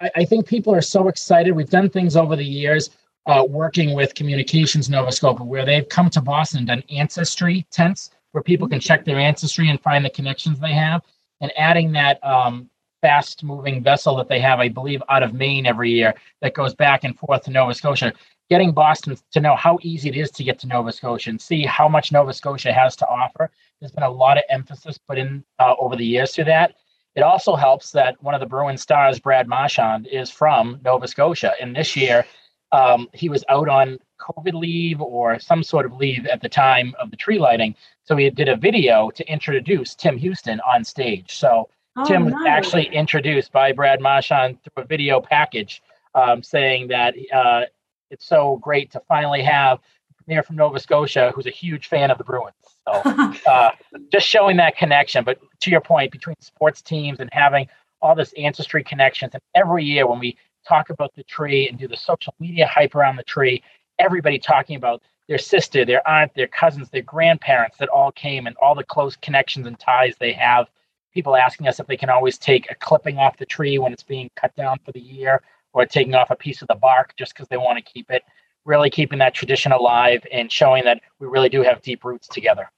I, 0.00 0.10
I 0.16 0.24
think 0.24 0.46
people 0.46 0.74
are 0.74 0.80
so 0.82 1.08
excited. 1.08 1.52
We've 1.52 1.70
done 1.70 1.90
things 1.90 2.16
over 2.16 2.36
the 2.36 2.44
years. 2.44 2.90
Uh, 3.26 3.44
working 3.44 3.94
with 3.94 4.14
Communications 4.14 4.88
Nova 4.88 5.12
Scotia, 5.12 5.44
where 5.44 5.66
they've 5.66 5.86
come 5.86 6.08
to 6.08 6.20
Boston 6.22 6.60
and 6.60 6.66
done 6.66 6.82
ancestry 6.88 7.66
tents 7.70 8.08
where 8.32 8.42
people 8.42 8.66
can 8.66 8.80
check 8.80 9.04
their 9.04 9.18
ancestry 9.18 9.68
and 9.68 9.78
find 9.82 10.02
the 10.02 10.08
connections 10.08 10.58
they 10.58 10.72
have, 10.72 11.02
and 11.42 11.52
adding 11.58 11.92
that 11.92 12.24
um, 12.24 12.70
fast 13.02 13.44
moving 13.44 13.82
vessel 13.82 14.16
that 14.16 14.28
they 14.28 14.40
have, 14.40 14.60
I 14.60 14.68
believe, 14.68 15.02
out 15.08 15.22
of 15.22 15.34
Maine 15.34 15.66
every 15.66 15.90
year 15.90 16.14
that 16.40 16.54
goes 16.54 16.74
back 16.74 17.04
and 17.04 17.18
forth 17.18 17.42
to 17.42 17.50
Nova 17.50 17.74
Scotia. 17.74 18.14
Getting 18.48 18.72
Boston 18.72 19.14
to 19.32 19.40
know 19.40 19.56
how 19.56 19.78
easy 19.82 20.08
it 20.08 20.16
is 20.16 20.30
to 20.30 20.44
get 20.44 20.58
to 20.60 20.66
Nova 20.66 20.90
Scotia 20.90 21.28
and 21.28 21.40
see 21.40 21.64
how 21.64 21.86
much 21.86 22.12
Nova 22.12 22.32
Scotia 22.32 22.72
has 22.72 22.96
to 22.96 23.06
offer. 23.06 23.50
There's 23.78 23.92
been 23.92 24.04
a 24.04 24.10
lot 24.10 24.38
of 24.38 24.44
emphasis 24.48 24.96
put 24.96 25.18
in 25.18 25.44
uh, 25.58 25.74
over 25.78 25.96
the 25.96 26.06
years 26.06 26.32
to 26.32 26.44
that. 26.44 26.76
It 27.14 27.22
also 27.22 27.56
helps 27.56 27.90
that 27.92 28.22
one 28.22 28.34
of 28.34 28.40
the 28.40 28.46
Bruin 28.46 28.76
stars, 28.76 29.18
Brad 29.18 29.48
Marchand, 29.48 30.06
is 30.06 30.30
from 30.30 30.80
Nova 30.84 31.08
Scotia. 31.08 31.54
And 31.60 31.74
this 31.74 31.96
year, 31.96 32.24
um, 32.70 33.08
he 33.12 33.28
was 33.28 33.44
out 33.48 33.68
on 33.68 33.98
COVID 34.20 34.54
leave 34.54 35.00
or 35.00 35.38
some 35.38 35.62
sort 35.62 35.86
of 35.86 35.94
leave 35.94 36.26
at 36.26 36.42
the 36.42 36.48
time 36.48 36.94
of 37.00 37.10
the 37.10 37.16
tree 37.16 37.38
lighting. 37.38 37.74
So 38.04 38.16
he 38.16 38.30
did 38.30 38.48
a 38.48 38.56
video 38.56 39.10
to 39.10 39.26
introduce 39.30 39.94
Tim 39.94 40.16
Houston 40.16 40.60
on 40.60 40.84
stage. 40.84 41.36
So 41.36 41.68
Oh, 41.98 42.04
Tim 42.04 42.26
was 42.26 42.34
actually 42.46 42.86
introduced 42.86 43.50
by 43.50 43.72
Brad 43.72 44.00
Marchand 44.00 44.58
through 44.62 44.84
a 44.84 44.86
video 44.86 45.20
package 45.20 45.82
um, 46.14 46.44
saying 46.44 46.88
that 46.88 47.14
uh, 47.34 47.62
it's 48.10 48.24
so 48.24 48.56
great 48.62 48.92
to 48.92 49.00
finally 49.08 49.42
have 49.42 49.80
Premier 50.24 50.44
from 50.44 50.56
Nova 50.56 50.78
Scotia 50.78 51.32
who's 51.34 51.46
a 51.46 51.50
huge 51.50 51.88
fan 51.88 52.12
of 52.12 52.18
the 52.18 52.24
Bruins. 52.24 52.54
So 52.92 53.50
uh, 53.50 53.70
just 54.10 54.26
showing 54.26 54.56
that 54.58 54.76
connection. 54.76 55.24
But 55.24 55.38
to 55.60 55.70
your 55.70 55.80
point, 55.80 56.12
between 56.12 56.36
sports 56.40 56.82
teams 56.82 57.20
and 57.20 57.28
having 57.32 57.68
all 58.00 58.14
this 58.14 58.32
ancestry 58.34 58.84
connections, 58.84 59.32
and 59.34 59.42
every 59.54 59.84
year 59.84 60.06
when 60.06 60.18
we 60.18 60.36
talk 60.66 60.90
about 60.90 61.14
the 61.14 61.24
tree 61.24 61.68
and 61.68 61.78
do 61.78 61.88
the 61.88 61.96
social 61.96 62.34
media 62.38 62.66
hype 62.66 62.94
around 62.94 63.16
the 63.16 63.22
tree, 63.24 63.62
everybody 63.98 64.38
talking 64.38 64.76
about 64.76 65.02
their 65.28 65.38
sister, 65.38 65.84
their 65.84 66.06
aunt, 66.08 66.32
their 66.34 66.46
cousins, 66.46 66.88
their 66.90 67.02
grandparents 67.02 67.76
that 67.78 67.88
all 67.88 68.12
came 68.12 68.46
and 68.46 68.56
all 68.62 68.74
the 68.74 68.84
close 68.84 69.16
connections 69.16 69.66
and 69.66 69.78
ties 69.78 70.14
they 70.18 70.32
have 70.32 70.68
people 71.12 71.36
asking 71.36 71.66
us 71.66 71.80
if 71.80 71.86
they 71.86 71.96
can 71.96 72.10
always 72.10 72.38
take 72.38 72.70
a 72.70 72.74
clipping 72.76 73.18
off 73.18 73.36
the 73.38 73.46
tree 73.46 73.78
when 73.78 73.92
it's 73.92 74.02
being 74.02 74.30
cut 74.36 74.54
down 74.56 74.78
for 74.84 74.92
the 74.92 75.00
year 75.00 75.42
or 75.72 75.84
taking 75.84 76.14
off 76.14 76.30
a 76.30 76.36
piece 76.36 76.62
of 76.62 76.68
the 76.68 76.74
bark 76.74 77.14
just 77.16 77.34
because 77.34 77.48
they 77.48 77.56
want 77.56 77.76
to 77.76 77.92
keep 77.92 78.10
it 78.10 78.22
really 78.64 78.90
keeping 78.90 79.18
that 79.18 79.34
tradition 79.34 79.72
alive 79.72 80.24
and 80.32 80.52
showing 80.52 80.84
that 80.84 81.00
we 81.18 81.26
really 81.26 81.48
do 81.48 81.62
have 81.62 81.80
deep 81.82 82.04
roots 82.04 82.28
together 82.28 82.70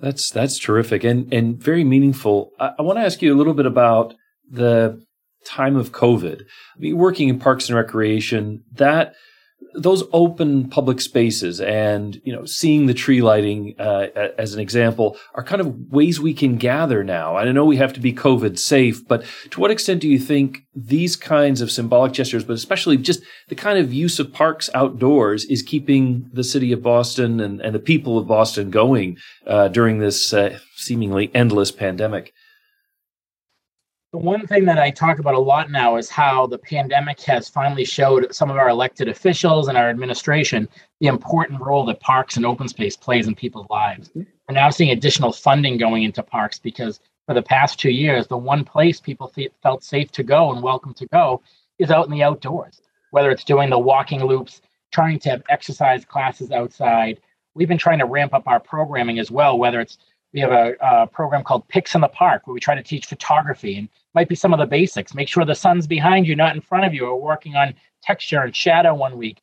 that's 0.00 0.30
that's 0.30 0.58
terrific 0.58 1.04
and 1.04 1.32
and 1.32 1.60
very 1.62 1.84
meaningful. 1.84 2.52
I, 2.58 2.72
I 2.78 2.82
want 2.82 2.98
to 2.98 3.04
ask 3.04 3.22
you 3.22 3.34
a 3.34 3.36
little 3.36 3.54
bit 3.54 3.66
about 3.66 4.14
the 4.50 5.02
time 5.44 5.76
of 5.76 5.92
covid. 5.92 6.42
I 6.42 6.78
mean, 6.78 6.96
working 6.96 7.28
in 7.28 7.38
parks 7.38 7.68
and 7.68 7.76
recreation 7.76 8.64
that 8.72 9.14
those 9.74 10.04
open 10.12 10.68
public 10.68 11.00
spaces 11.00 11.60
and 11.60 12.20
you 12.24 12.32
know 12.32 12.44
seeing 12.44 12.86
the 12.86 12.94
tree 12.94 13.20
lighting 13.20 13.74
uh, 13.78 14.06
as 14.38 14.54
an 14.54 14.60
example 14.60 15.16
are 15.34 15.42
kind 15.42 15.60
of 15.60 15.92
ways 15.92 16.20
we 16.20 16.34
can 16.34 16.56
gather 16.56 17.04
now. 17.04 17.36
I 17.36 17.50
know 17.52 17.64
we 17.64 17.76
have 17.76 17.92
to 17.94 18.00
be 18.00 18.12
covid 18.12 18.58
safe 18.58 19.06
but 19.06 19.24
to 19.50 19.60
what 19.60 19.70
extent 19.70 20.00
do 20.00 20.08
you 20.08 20.18
think 20.18 20.60
these 20.74 21.16
kinds 21.16 21.60
of 21.60 21.70
symbolic 21.70 22.12
gestures 22.12 22.44
but 22.44 22.54
especially 22.54 22.96
just 22.96 23.22
the 23.48 23.54
kind 23.54 23.78
of 23.78 23.92
use 23.92 24.18
of 24.18 24.32
parks 24.32 24.70
outdoors 24.74 25.44
is 25.46 25.62
keeping 25.62 26.28
the 26.32 26.44
city 26.44 26.72
of 26.72 26.82
boston 26.82 27.40
and, 27.40 27.60
and 27.60 27.74
the 27.74 27.80
people 27.80 28.18
of 28.18 28.26
boston 28.26 28.70
going 28.70 29.16
uh, 29.46 29.68
during 29.68 29.98
this 29.98 30.32
uh, 30.32 30.58
seemingly 30.76 31.30
endless 31.34 31.70
pandemic 31.70 32.32
the 34.12 34.18
one 34.18 34.46
thing 34.46 34.64
that 34.64 34.78
I 34.78 34.90
talk 34.90 35.18
about 35.18 35.34
a 35.34 35.38
lot 35.38 35.70
now 35.70 35.96
is 35.96 36.08
how 36.08 36.46
the 36.46 36.56
pandemic 36.56 37.20
has 37.22 37.48
finally 37.48 37.84
showed 37.84 38.34
some 38.34 38.50
of 38.50 38.56
our 38.56 38.70
elected 38.70 39.06
officials 39.06 39.68
and 39.68 39.76
our 39.76 39.90
administration 39.90 40.66
the 41.00 41.08
important 41.08 41.60
role 41.60 41.84
that 41.86 42.00
parks 42.00 42.36
and 42.36 42.46
open 42.46 42.68
space 42.68 42.96
plays 42.96 43.28
in 43.28 43.34
people's 43.34 43.68
lives. 43.68 44.08
Mm-hmm. 44.08 44.22
We're 44.48 44.54
now 44.54 44.70
seeing 44.70 44.92
additional 44.92 45.32
funding 45.32 45.76
going 45.76 46.04
into 46.04 46.22
parks 46.22 46.58
because 46.58 47.00
for 47.26 47.34
the 47.34 47.42
past 47.42 47.78
two 47.78 47.90
years, 47.90 48.26
the 48.26 48.38
one 48.38 48.64
place 48.64 48.98
people 48.98 49.30
felt 49.62 49.84
safe 49.84 50.10
to 50.12 50.22
go 50.22 50.52
and 50.52 50.62
welcome 50.62 50.94
to 50.94 51.06
go 51.08 51.42
is 51.78 51.90
out 51.90 52.06
in 52.06 52.10
the 52.10 52.22
outdoors, 52.22 52.80
whether 53.10 53.30
it's 53.30 53.44
doing 53.44 53.68
the 53.68 53.78
walking 53.78 54.24
loops, 54.24 54.62
trying 54.90 55.18
to 55.18 55.28
have 55.28 55.42
exercise 55.50 56.06
classes 56.06 56.50
outside. 56.50 57.20
We've 57.54 57.68
been 57.68 57.76
trying 57.76 57.98
to 57.98 58.06
ramp 58.06 58.32
up 58.32 58.44
our 58.46 58.58
programming 58.58 59.18
as 59.18 59.30
well, 59.30 59.58
whether 59.58 59.80
it's 59.80 59.98
We 60.32 60.40
have 60.40 60.52
a, 60.52 60.74
a 60.80 61.06
program 61.06 61.44
called 61.44 61.68
Picks 61.68 61.94
in 61.94 62.00
the 62.00 62.08
Park 62.08 62.46
where 62.46 62.54
we 62.54 62.60
try 62.60 62.74
to 62.74 62.82
teach 62.82 63.06
photography 63.06 63.76
and 63.76 63.88
might 64.14 64.28
be 64.28 64.34
some 64.34 64.52
of 64.52 64.58
the 64.58 64.66
basics. 64.66 65.14
Make 65.14 65.28
sure 65.28 65.44
the 65.44 65.54
sun's 65.54 65.86
behind 65.86 66.26
you, 66.26 66.36
not 66.36 66.54
in 66.54 66.60
front 66.60 66.84
of 66.84 66.94
you. 66.94 67.04
We're 67.04 67.14
working 67.14 67.56
on 67.56 67.74
texture 68.02 68.42
and 68.42 68.54
shadow 68.54 68.94
one 68.94 69.16
week. 69.16 69.40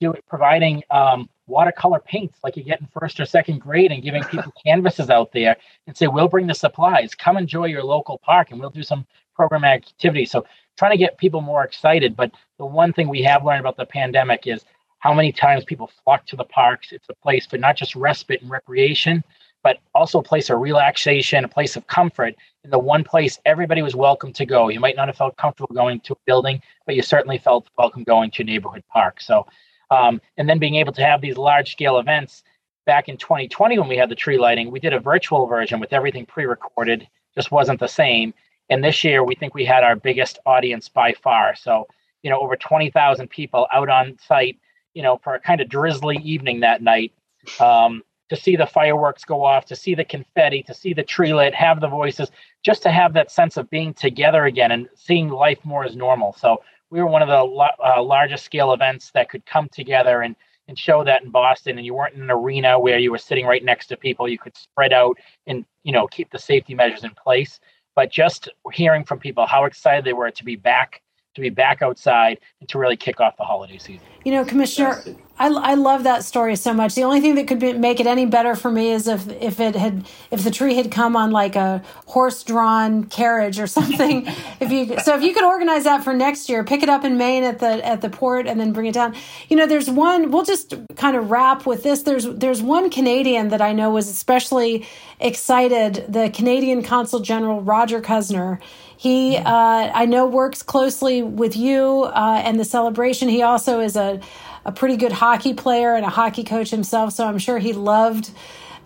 Do 0.00 0.12
it, 0.12 0.24
providing 0.28 0.82
um, 0.90 1.28
watercolor 1.46 2.00
paints 2.00 2.38
like 2.44 2.56
you 2.56 2.62
get 2.62 2.80
in 2.80 2.86
first 2.86 3.18
or 3.18 3.24
second 3.24 3.60
grade 3.60 3.90
and 3.90 4.02
giving 4.02 4.22
people 4.24 4.52
canvases 4.64 5.10
out 5.10 5.32
there 5.32 5.56
and 5.86 5.96
say, 5.96 6.06
we'll 6.06 6.28
bring 6.28 6.46
the 6.46 6.54
supplies. 6.54 7.14
Come 7.14 7.36
enjoy 7.36 7.66
your 7.66 7.82
local 7.82 8.18
park 8.18 8.50
and 8.50 8.60
we'll 8.60 8.70
do 8.70 8.82
some 8.82 9.06
program 9.34 9.64
activities. 9.64 10.30
So 10.30 10.46
trying 10.76 10.92
to 10.92 10.98
get 10.98 11.18
people 11.18 11.40
more 11.40 11.64
excited. 11.64 12.16
But 12.16 12.32
the 12.58 12.66
one 12.66 12.92
thing 12.92 13.08
we 13.08 13.22
have 13.22 13.44
learned 13.44 13.60
about 13.60 13.76
the 13.76 13.86
pandemic 13.86 14.46
is 14.46 14.64
how 15.00 15.14
many 15.14 15.32
times 15.32 15.64
people 15.64 15.90
flock 16.04 16.26
to 16.26 16.36
the 16.36 16.44
parks. 16.44 16.92
It's 16.92 17.08
a 17.08 17.14
place 17.14 17.46
for 17.46 17.58
not 17.58 17.76
just 17.76 17.94
respite 17.96 18.42
and 18.42 18.50
recreation, 18.50 19.22
but 19.62 19.78
also 19.94 20.20
a 20.20 20.22
place 20.22 20.50
of 20.50 20.60
relaxation, 20.60 21.44
a 21.44 21.48
place 21.48 21.76
of 21.76 21.86
comfort. 21.86 22.34
In 22.68 22.72
the 22.72 22.78
one 22.78 23.02
place 23.02 23.38
everybody 23.46 23.80
was 23.80 23.96
welcome 23.96 24.30
to 24.34 24.44
go. 24.44 24.68
You 24.68 24.78
might 24.78 24.94
not 24.94 25.08
have 25.08 25.16
felt 25.16 25.38
comfortable 25.38 25.74
going 25.74 26.00
to 26.00 26.12
a 26.12 26.16
building, 26.26 26.60
but 26.84 26.94
you 26.94 27.00
certainly 27.00 27.38
felt 27.38 27.66
welcome 27.78 28.04
going 28.04 28.30
to 28.32 28.42
a 28.42 28.44
neighborhood 28.44 28.84
park. 28.92 29.22
So, 29.22 29.46
um, 29.90 30.20
and 30.36 30.46
then 30.46 30.58
being 30.58 30.74
able 30.74 30.92
to 30.92 31.00
have 31.00 31.22
these 31.22 31.38
large 31.38 31.72
scale 31.72 31.96
events. 31.96 32.42
Back 32.84 33.08
in 33.08 33.16
2020, 33.16 33.78
when 33.78 33.88
we 33.88 33.96
had 33.96 34.10
the 34.10 34.14
tree 34.14 34.36
lighting, 34.36 34.70
we 34.70 34.80
did 34.80 34.92
a 34.92 35.00
virtual 35.00 35.46
version 35.46 35.80
with 35.80 35.94
everything 35.94 36.26
pre 36.26 36.44
recorded, 36.44 37.08
just 37.34 37.50
wasn't 37.50 37.80
the 37.80 37.88
same. 37.88 38.34
And 38.68 38.84
this 38.84 39.02
year, 39.02 39.24
we 39.24 39.34
think 39.34 39.54
we 39.54 39.64
had 39.64 39.82
our 39.82 39.96
biggest 39.96 40.38
audience 40.44 40.90
by 40.90 41.14
far. 41.14 41.56
So, 41.56 41.88
you 42.22 42.28
know, 42.28 42.38
over 42.38 42.54
20,000 42.54 43.30
people 43.30 43.66
out 43.72 43.88
on 43.88 44.18
site, 44.18 44.58
you 44.92 45.02
know, 45.02 45.16
for 45.24 45.34
a 45.34 45.40
kind 45.40 45.62
of 45.62 45.70
drizzly 45.70 46.18
evening 46.18 46.60
that 46.60 46.82
night. 46.82 47.14
Um, 47.60 48.02
to 48.28 48.36
see 48.36 48.56
the 48.56 48.66
fireworks 48.66 49.24
go 49.24 49.44
off, 49.44 49.64
to 49.66 49.76
see 49.76 49.94
the 49.94 50.04
confetti, 50.04 50.62
to 50.64 50.74
see 50.74 50.92
the 50.92 51.02
tree 51.02 51.32
lit, 51.34 51.54
have 51.54 51.80
the 51.80 51.88
voices, 51.88 52.30
just 52.62 52.82
to 52.82 52.90
have 52.90 53.14
that 53.14 53.30
sense 53.30 53.56
of 53.56 53.70
being 53.70 53.94
together 53.94 54.44
again 54.44 54.70
and 54.70 54.88
seeing 54.94 55.28
life 55.28 55.58
more 55.64 55.84
as 55.84 55.96
normal. 55.96 56.34
So 56.34 56.62
we 56.90 57.00
were 57.00 57.06
one 57.06 57.22
of 57.22 57.28
the 57.28 57.68
uh, 57.84 58.02
largest 58.02 58.44
scale 58.44 58.72
events 58.72 59.10
that 59.12 59.28
could 59.28 59.44
come 59.46 59.68
together 59.70 60.22
and 60.22 60.36
and 60.68 60.78
show 60.78 61.02
that 61.02 61.22
in 61.22 61.30
Boston. 61.30 61.78
And 61.78 61.86
you 61.86 61.94
weren't 61.94 62.14
in 62.14 62.20
an 62.20 62.30
arena 62.30 62.78
where 62.78 62.98
you 62.98 63.10
were 63.10 63.18
sitting 63.18 63.46
right 63.46 63.64
next 63.64 63.86
to 63.86 63.96
people. 63.96 64.28
You 64.28 64.38
could 64.38 64.54
spread 64.54 64.92
out 64.92 65.18
and 65.46 65.64
you 65.82 65.92
know 65.92 66.06
keep 66.06 66.30
the 66.30 66.38
safety 66.38 66.74
measures 66.74 67.04
in 67.04 67.10
place. 67.10 67.58
But 67.94 68.12
just 68.12 68.50
hearing 68.72 69.04
from 69.04 69.18
people 69.18 69.46
how 69.46 69.64
excited 69.64 70.04
they 70.04 70.12
were 70.12 70.30
to 70.30 70.44
be 70.44 70.56
back 70.56 71.02
to 71.34 71.40
be 71.40 71.50
back 71.50 71.82
outside 71.82 72.38
and 72.60 72.68
to 72.68 72.78
really 72.78 72.96
kick 72.96 73.20
off 73.20 73.36
the 73.36 73.44
holiday 73.44 73.78
season. 73.78 74.06
You 74.24 74.32
know, 74.32 74.44
Commissioner, 74.44 75.02
I, 75.38 75.48
I 75.48 75.74
love 75.74 76.02
that 76.04 76.24
story 76.24 76.56
so 76.56 76.74
much. 76.74 76.94
The 76.94 77.04
only 77.04 77.20
thing 77.20 77.36
that 77.36 77.46
could 77.46 77.60
be, 77.60 77.72
make 77.72 78.00
it 78.00 78.06
any 78.06 78.26
better 78.26 78.56
for 78.56 78.70
me 78.70 78.90
is 78.90 79.06
if 79.06 79.28
if 79.40 79.60
it 79.60 79.76
had 79.76 80.06
if 80.30 80.42
the 80.42 80.50
tree 80.50 80.74
had 80.74 80.90
come 80.90 81.16
on 81.16 81.30
like 81.30 81.54
a 81.54 81.82
horse 82.06 82.42
drawn 82.42 83.04
carriage 83.04 83.60
or 83.60 83.66
something. 83.78 84.26
if 84.60 84.72
you 84.72 84.98
so 85.00 85.16
if 85.16 85.22
you 85.22 85.32
could 85.32 85.44
organize 85.44 85.84
that 85.84 86.02
for 86.02 86.12
next 86.12 86.48
year, 86.48 86.64
pick 86.64 86.82
it 86.82 86.88
up 86.88 87.04
in 87.04 87.16
Maine 87.16 87.44
at 87.44 87.60
the 87.60 87.86
at 87.86 88.00
the 88.00 88.10
port 88.10 88.46
and 88.46 88.58
then 88.58 88.72
bring 88.72 88.86
it 88.86 88.94
down. 88.94 89.14
You 89.48 89.56
know, 89.56 89.66
there's 89.66 89.88
one. 89.88 90.30
We'll 90.30 90.44
just 90.44 90.74
kind 90.96 91.16
of 91.16 91.30
wrap 91.30 91.66
with 91.66 91.82
this. 91.82 92.02
There's 92.02 92.24
there's 92.24 92.62
one 92.62 92.90
Canadian 92.90 93.48
that 93.48 93.62
I 93.62 93.72
know 93.72 93.90
was 93.90 94.08
especially 94.08 94.86
excited. 95.20 96.04
The 96.08 96.30
Canadian 96.30 96.82
Consul 96.82 97.20
General 97.20 97.60
Roger 97.60 98.00
Cuzner 98.00 98.60
he, 98.98 99.36
uh, 99.36 99.44
I 99.46 100.06
know, 100.06 100.26
works 100.26 100.64
closely 100.64 101.22
with 101.22 101.56
you 101.56 102.02
uh, 102.02 102.42
and 102.44 102.58
the 102.58 102.64
celebration. 102.64 103.28
He 103.28 103.42
also 103.42 103.78
is 103.78 103.94
a, 103.94 104.20
a 104.64 104.72
pretty 104.72 104.96
good 104.96 105.12
hockey 105.12 105.54
player 105.54 105.94
and 105.94 106.04
a 106.04 106.10
hockey 106.10 106.44
coach 106.44 106.70
himself, 106.70 107.12
so 107.12 107.26
I'm 107.26 107.38
sure 107.38 107.58
he 107.58 107.72
loved 107.72 108.30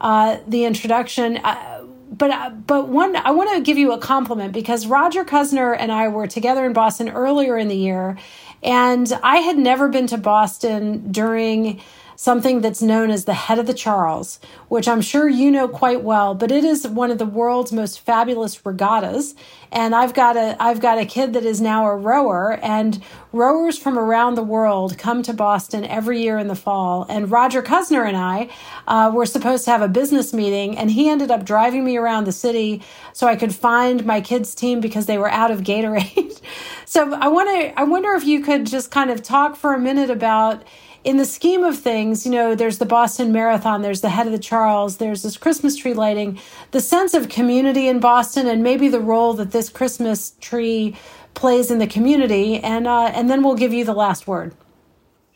uh, 0.00 0.38
the 0.47 0.64
introduction. 0.64 1.38
Uh, 1.38 1.85
but 2.11 2.31
uh, 2.31 2.50
but 2.50 2.88
one, 2.88 3.17
I 3.17 3.31
want 3.31 3.55
to 3.57 3.62
give 3.62 3.79
you 3.79 3.93
a 3.93 3.99
compliment 3.99 4.52
because 4.52 4.87
Roger 4.87 5.25
Cuzner 5.25 5.75
and 5.79 5.91
I 5.91 6.09
were 6.09 6.26
together 6.26 6.67
in 6.67 6.73
Boston 6.73 7.09
earlier 7.09 7.57
in 7.57 7.69
the 7.69 7.76
year, 7.76 8.19
and 8.62 9.11
I 9.23 9.38
had 9.38 9.57
never 9.57 9.88
been 9.88 10.07
to 10.09 10.19
Boston 10.19 11.11
during 11.11 11.81
something 12.23 12.61
that's 12.61 12.81
known 12.81 13.11
as 13.11 13.25
the 13.25 13.35
head 13.35 13.59
of 13.59 13.67
the 13.67 13.75
Charles, 13.75 14.38
which 14.69 14.87
I'm 14.87 15.00
sure 15.00 15.29
you 15.29 15.50
know 15.50 15.67
quite 15.67 16.05
well, 16.05 16.37
but 16.37 16.52
it 16.52 16.62
is 16.62 16.87
one 16.87 17.11
of 17.11 17.19
the 17.19 17.26
world's 17.26 17.73
most 17.73 17.99
fabulous 17.99 18.64
regattas. 18.64 19.35
And 19.73 19.93
I've 19.93 20.14
got 20.14 20.37
a 20.37 20.57
I've 20.61 20.81
got 20.81 20.99
a 20.99 21.05
kid 21.05 21.33
that 21.33 21.45
is 21.45 21.61
now 21.61 21.85
a 21.85 21.97
rower, 21.97 22.61
and 22.62 23.02
rowers 23.33 23.76
from 23.76 23.99
around 23.99 24.37
the 24.37 24.45
world 24.45 24.99
come 24.99 25.25
to 25.25 25.33
Boston 25.33 25.85
every 25.85 26.23
year 26.23 26.38
in 26.38 26.47
the 26.47 26.55
fall. 26.55 27.07
And 27.09 27.29
Roger 27.29 27.61
Cuzner 27.61 28.07
and 28.07 28.17
I 28.17 28.50
uh, 28.87 29.11
were 29.12 29.26
supposed 29.26 29.64
to 29.64 29.73
have 29.73 29.83
a 29.83 29.88
business 29.88 30.33
meeting, 30.33 30.79
and 30.79 30.93
he 30.93 31.09
ended 31.09 31.33
up 31.33 31.45
driving 31.45 31.85
me 31.85 31.97
around 31.97 32.29
the 32.29 32.33
city 32.33 32.83
so 33.12 33.26
I 33.26 33.35
could 33.35 33.52
find 33.52 34.07
my 34.07 34.21
kids' 34.21 34.55
team 34.55 34.81
because 34.81 35.07
they 35.07 35.19
were 35.19 35.31
out 35.31 35.50
of 35.50 35.62
Gatorade. 35.62 36.41
so 36.85 37.14
I 37.14 37.26
want 37.26 37.49
to 37.49 37.81
I 37.81 37.83
wonder 37.83 38.12
if 38.14 38.25
you 38.25 38.45
could 38.45 38.67
just 38.67 38.93
kind 38.93 39.11
of 39.11 39.25
talk 39.25 39.57
for 39.57 39.75
a 39.75 39.81
minute 39.81 40.09
about 40.09 40.62
in 41.04 41.16
the 41.16 41.25
scheme 41.25 41.64
of 41.64 41.78
things, 41.78 42.25
you 42.25 42.32
know, 42.32 42.54
there's 42.54 42.78
the 42.78 42.87
Boston 42.87 43.32
Marathon, 43.32 43.82
there's 43.82 44.02
the 44.02 44.09
head 44.09 44.26
of 44.26 44.32
the 44.32 44.38
Charles, 44.38 44.99
there's 44.99 45.23
this 45.23 45.37
Christmas 45.37 45.76
tree 45.76 45.94
lighting, 45.94 46.38
the 46.71 46.80
sense 46.80 47.14
of 47.14 47.28
community 47.28 47.88
in 47.88 47.99
Boston, 47.99 48.47
and 48.47 48.62
maybe 48.62 48.88
the 48.88 49.00
role 49.00 49.35
that 49.35 49.50
this 49.50 49.68
Christmas 49.68 50.35
tree 50.40 50.97
plays 51.35 51.71
in 51.71 51.78
the 51.78 51.87
community, 51.87 52.59
and 52.61 52.87
uh, 52.87 53.06
and 53.06 53.28
then 53.28 53.42
we'll 53.42 53.56
give 53.56 53.73
you 53.73 53.85
the 53.85 53.94
last 53.94 54.26
word. 54.28 54.54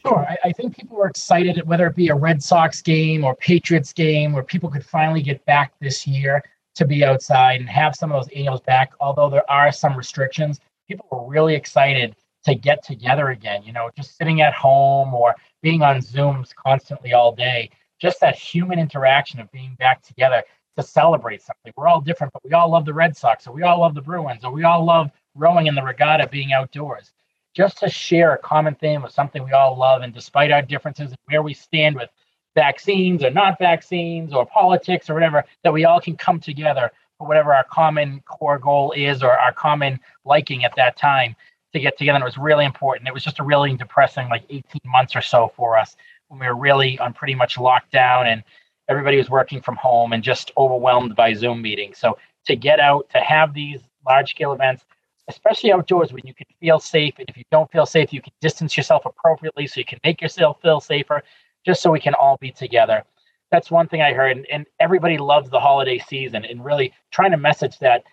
Sure, 0.05 0.25
I, 0.29 0.49
I 0.49 0.53
think 0.53 0.77
people 0.77 0.97
were 0.97 1.09
excited, 1.09 1.67
whether 1.67 1.87
it 1.87 1.97
be 1.97 2.09
a 2.09 2.15
Red 2.15 2.43
Sox 2.43 2.81
game 2.81 3.25
or 3.25 3.35
Patriots 3.35 3.93
game, 3.93 4.33
where 4.33 4.45
people 4.45 4.71
could 4.71 4.85
finally 4.85 5.23
get 5.23 5.45
back 5.47 5.73
this 5.81 6.07
year 6.07 6.43
to 6.77 6.85
be 6.85 7.05
outside 7.05 7.61
and 7.61 7.69
have 7.69 7.97
some 7.97 8.13
of 8.13 8.23
those 8.23 8.33
annuals 8.37 8.61
back. 8.61 8.93
Although 9.01 9.31
there 9.31 9.51
are 9.51 9.73
some 9.73 9.97
restrictions, 9.97 10.61
people 10.87 11.07
were 11.11 11.27
really 11.27 11.55
excited 11.55 12.15
to 12.47 12.55
get 12.55 12.83
together 12.83 13.31
again. 13.31 13.63
You 13.65 13.73
know, 13.73 13.91
just 13.97 14.17
sitting 14.17 14.41
at 14.41 14.55
home 14.55 15.13
or 15.13 15.35
being 15.63 15.83
on 15.83 15.99
Zooms 15.99 16.55
constantly 16.55 17.13
all 17.13 17.35
day, 17.35 17.71
just 18.01 18.21
that 18.21 18.37
human 18.37 18.79
interaction 18.79 19.41
of 19.41 19.51
being 19.51 19.75
back 19.79 20.01
together 20.03 20.43
to 20.77 20.83
celebrate 20.83 21.43
something. 21.43 21.73
We're 21.77 21.89
all 21.89 22.01
different, 22.01 22.33
but 22.33 22.45
we 22.45 22.53
all 22.53 22.71
love 22.71 22.85
the 22.85 22.95
Red 22.95 23.17
Sox, 23.17 23.47
or 23.47 23.53
we 23.53 23.63
all 23.63 23.81
love 23.81 23.95
the 23.95 24.03
Bruins, 24.03 24.45
or 24.45 24.53
we 24.53 24.63
all 24.63 24.85
love 24.85 25.11
rowing 25.35 25.67
in 25.67 25.75
the 25.75 25.83
regatta, 25.83 26.29
being 26.29 26.53
outdoors. 26.53 27.13
Just 27.55 27.79
to 27.79 27.89
share 27.89 28.35
a 28.35 28.39
common 28.39 28.75
theme 28.77 29.03
of 29.03 29.11
something 29.11 29.43
we 29.43 29.53
all 29.53 29.77
love, 29.77 30.03
and 30.03 30.15
despite 30.15 30.53
our 30.53 30.63
differences 30.63 31.09
and 31.09 31.19
where 31.27 31.43
we 31.43 31.55
stand 31.55 31.97
with 31.97 32.11
vaccines 32.55 33.25
or 33.25 33.31
not 33.31 33.59
vaccines 33.59 34.33
or 34.33 34.47
politics 34.47 35.11
or 35.11 35.15
whatever, 35.15 35.45
that 35.65 35.73
we 35.73 35.85
all 35.85 36.01
can 36.01 36.17
come 36.17 36.39
together 36.39 36.93
for 37.19 37.27
whatever 37.27 37.55
our 37.55 37.65
common 37.65 38.21
core 38.21 38.59
goal 38.59 38.93
is 38.93 39.23
or 39.23 39.33
our 39.33 39.53
common 39.53 39.99
liking 40.25 40.65
at 40.65 40.77
that 40.77 40.97
time 40.97 41.35
to 41.77 41.83
get 41.83 41.97
together. 41.99 42.17
And 42.17 42.23
it 42.23 42.27
was 42.27 42.39
really 42.39 42.65
important. 42.65 43.09
It 43.09 43.15
was 43.15 43.25
just 43.25 43.39
a 43.39 43.45
really 43.45 43.75
depressing 43.77 44.29
like 44.29 44.45
18 44.51 44.63
months 44.85 45.15
or 45.15 45.21
so 45.21 45.53
for 45.57 45.79
us 45.79 45.97
when 46.29 46.41
we 46.41 46.47
were 46.47 46.57
really 46.57 46.99
on 46.99 47.13
pretty 47.13 47.35
much 47.35 47.57
lockdown 47.57 48.27
and 48.27 48.43
everybody 48.89 49.17
was 49.17 49.31
working 49.31 49.61
from 49.61 49.77
home 49.77 50.13
and 50.13 50.23
just 50.23 50.53
overwhelmed 50.57 51.15
by 51.17 51.33
Zoom 51.35 51.63
meetings. 51.63 51.99
So 51.99 52.19
to 52.47 52.57
get 52.57 52.81
out, 52.81 53.09
to 53.11 53.19
have 53.19 53.55
these 53.55 53.81
large 54.07 54.31
scale 54.31 54.53
events, 54.53 54.85
especially 55.29 55.73
outdoors 55.73 56.13
when 56.13 56.23
you 56.25 56.35
can 56.35 56.47
feel 56.61 56.79
safe. 56.79 57.15
And 57.19 57.29
if 57.29 57.37
you 57.37 57.45
don't 57.51 57.71
feel 57.71 57.87
safe, 57.87 58.13
you 58.13 58.23
can 58.23 58.33
distance 58.41 58.77
yourself 58.77 59.05
appropriately 59.05 59.67
so 59.67 59.81
you 59.81 59.85
can 59.85 59.99
make 60.05 60.21
yourself 60.21 60.61
feel 60.63 60.81
safer, 60.81 61.23
just 61.65 61.83
so 61.83 61.91
we 61.91 62.01
can 62.01 62.15
all 62.15 62.37
be 62.41 62.53
together. 62.53 63.03
That's 63.51 63.71
one 63.71 63.89
thing 63.89 64.03
I 64.03 64.13
heard. 64.13 64.37
And, 64.37 64.47
and 64.51 64.67
everybody 64.81 65.19
loves 65.19 65.51
the 65.51 65.61
holiday 65.61 65.99
season 65.99 66.45
and 66.45 66.65
really 66.65 66.93
trying 67.11 67.33
to 67.33 67.37
message 67.37 67.79
that 67.81 68.05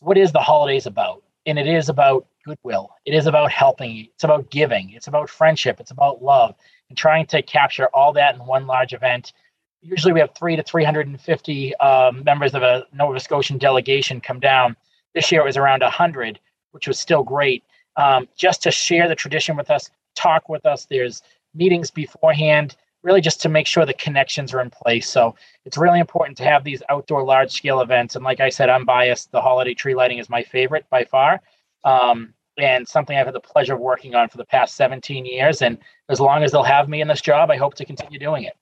what 0.00 0.18
is 0.18 0.32
the 0.32 0.40
holidays 0.40 0.86
about? 0.86 1.22
And 1.46 1.58
it 1.58 1.68
is 1.68 1.88
about 1.88 2.26
goodwill. 2.44 2.90
It 3.04 3.14
is 3.14 3.26
about 3.26 3.50
helping. 3.52 4.08
It's 4.14 4.24
about 4.24 4.50
giving. 4.50 4.90
It's 4.90 5.06
about 5.06 5.30
friendship. 5.30 5.80
It's 5.80 5.90
about 5.92 6.22
love 6.22 6.54
and 6.88 6.98
trying 6.98 7.26
to 7.26 7.42
capture 7.42 7.88
all 7.94 8.12
that 8.14 8.34
in 8.34 8.44
one 8.44 8.66
large 8.66 8.92
event. 8.92 9.32
Usually 9.80 10.12
we 10.12 10.20
have 10.20 10.34
three 10.34 10.56
to 10.56 10.62
350 10.62 11.76
um, 11.76 12.24
members 12.24 12.54
of 12.54 12.62
a 12.62 12.84
Nova 12.92 13.20
Scotian 13.20 13.58
delegation 13.58 14.20
come 14.20 14.40
down. 14.40 14.76
This 15.14 15.30
year 15.30 15.42
it 15.42 15.44
was 15.44 15.56
around 15.56 15.82
100, 15.82 16.40
which 16.72 16.88
was 16.88 16.98
still 16.98 17.22
great. 17.22 17.64
Um, 17.96 18.28
just 18.36 18.62
to 18.64 18.70
share 18.70 19.08
the 19.08 19.14
tradition 19.14 19.56
with 19.56 19.70
us, 19.70 19.90
talk 20.14 20.48
with 20.48 20.66
us. 20.66 20.86
There's 20.86 21.22
meetings 21.54 21.90
beforehand, 21.90 22.76
really 23.06 23.20
just 23.20 23.40
to 23.40 23.48
make 23.48 23.68
sure 23.68 23.86
the 23.86 23.94
connections 23.94 24.52
are 24.52 24.60
in 24.60 24.68
place. 24.68 25.08
So 25.08 25.36
it's 25.64 25.78
really 25.78 26.00
important 26.00 26.36
to 26.38 26.44
have 26.44 26.64
these 26.64 26.82
outdoor 26.88 27.24
large 27.24 27.52
scale 27.52 27.80
events. 27.80 28.16
And 28.16 28.24
like 28.24 28.40
I 28.40 28.48
said, 28.48 28.68
I'm 28.68 28.84
biased. 28.84 29.30
The 29.30 29.40
holiday 29.40 29.74
tree 29.74 29.94
lighting 29.94 30.18
is 30.18 30.28
my 30.28 30.42
favorite 30.42 30.84
by 30.90 31.04
far 31.04 31.40
um, 31.84 32.34
and 32.58 32.86
something 32.86 33.16
I've 33.16 33.26
had 33.26 33.34
the 33.34 33.40
pleasure 33.40 33.74
of 33.74 33.80
working 33.80 34.16
on 34.16 34.28
for 34.28 34.38
the 34.38 34.44
past 34.44 34.74
17 34.74 35.24
years. 35.24 35.62
And 35.62 35.78
as 36.08 36.20
long 36.20 36.42
as 36.42 36.50
they'll 36.50 36.64
have 36.64 36.88
me 36.88 37.00
in 37.00 37.06
this 37.06 37.20
job, 37.20 37.48
I 37.48 37.56
hope 37.56 37.74
to 37.74 37.84
continue 37.84 38.18
doing 38.18 38.42
it. 38.42 38.56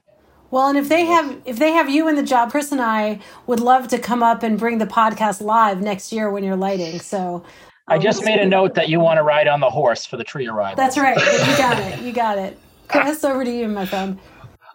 Well, 0.51 0.69
and 0.69 0.79
if 0.79 0.89
they 0.89 1.07
have 1.07 1.41
if 1.47 1.59
they 1.59 1.73
have 1.73 1.89
you 1.89 2.07
in 2.07 2.15
the 2.15 2.23
job, 2.23 2.51
Chris 2.51 2.71
and 2.71 2.81
I 2.81 3.19
would 3.47 3.61
love 3.61 3.89
to 3.89 3.99
come 3.99 4.23
up 4.23 4.43
and 4.45 4.57
bring 4.59 4.79
the 4.79 4.87
podcast 4.87 5.41
live 5.41 5.81
next 5.81 6.13
year 6.13 6.31
when 6.31 6.45
you're 6.45 6.55
lighting. 6.55 7.01
So 7.01 7.43
I 7.89 7.99
just 7.99 8.21
um, 8.21 8.27
made 8.27 8.39
a 8.39 8.47
note 8.47 8.75
that 8.75 8.89
you 8.89 9.01
want 9.01 9.17
to 9.17 9.25
ride 9.25 9.49
on 9.49 9.59
the 9.59 9.71
horse 9.71 10.07
for 10.07 10.17
the 10.17 10.23
tree 10.23 10.47
arrival. 10.47 10.77
That's 10.77 10.97
right. 10.97 11.17
You 11.17 11.57
got 11.57 11.79
it. 11.79 12.03
You 12.03 12.13
got 12.13 12.39
it. 12.39 12.59
Chris, 12.89 13.25
over 13.25 13.45
to 13.45 13.51
you, 13.51 13.67
my 13.67 13.87
friend. 13.87 14.21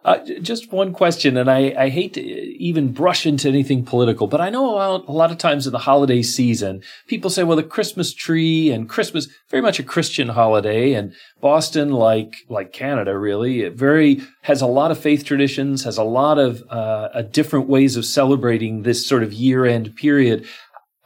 Uh, 0.05 0.17
just 0.41 0.71
one 0.71 0.93
question, 0.93 1.35
and 1.35 1.51
I, 1.51 1.73
I, 1.77 1.89
hate 1.89 2.13
to 2.13 2.21
even 2.21 2.93
brush 2.93 3.25
into 3.25 3.49
anything 3.49 3.83
political, 3.83 4.27
but 4.27 4.39
I 4.39 4.49
know 4.49 4.69
a 4.69 4.71
lot, 4.71 5.07
a 5.09 5.11
lot, 5.11 5.29
of 5.29 5.37
times 5.37 5.67
in 5.67 5.73
the 5.73 5.79
holiday 5.79 6.21
season, 6.21 6.83
people 7.07 7.29
say, 7.29 7.43
well, 7.43 7.57
the 7.57 7.63
Christmas 7.63 8.13
tree 8.13 8.71
and 8.71 8.87
Christmas, 8.87 9.27
very 9.49 9.61
much 9.61 9.77
a 9.77 9.83
Christian 9.83 10.29
holiday, 10.29 10.93
and 10.93 11.13
Boston, 11.41 11.91
like 11.91 12.37
like 12.47 12.71
Canada, 12.71 13.17
really, 13.17 13.63
it 13.63 13.73
very 13.73 14.21
has 14.43 14.61
a 14.61 14.67
lot 14.67 14.91
of 14.91 14.97
faith 14.97 15.25
traditions, 15.25 15.83
has 15.83 15.97
a 15.97 16.03
lot 16.03 16.37
of 16.37 16.63
uh, 16.69 17.21
different 17.23 17.67
ways 17.67 17.97
of 17.97 18.05
celebrating 18.05 18.83
this 18.83 19.05
sort 19.05 19.21
of 19.21 19.33
year 19.33 19.65
end 19.65 19.97
period 19.97 20.47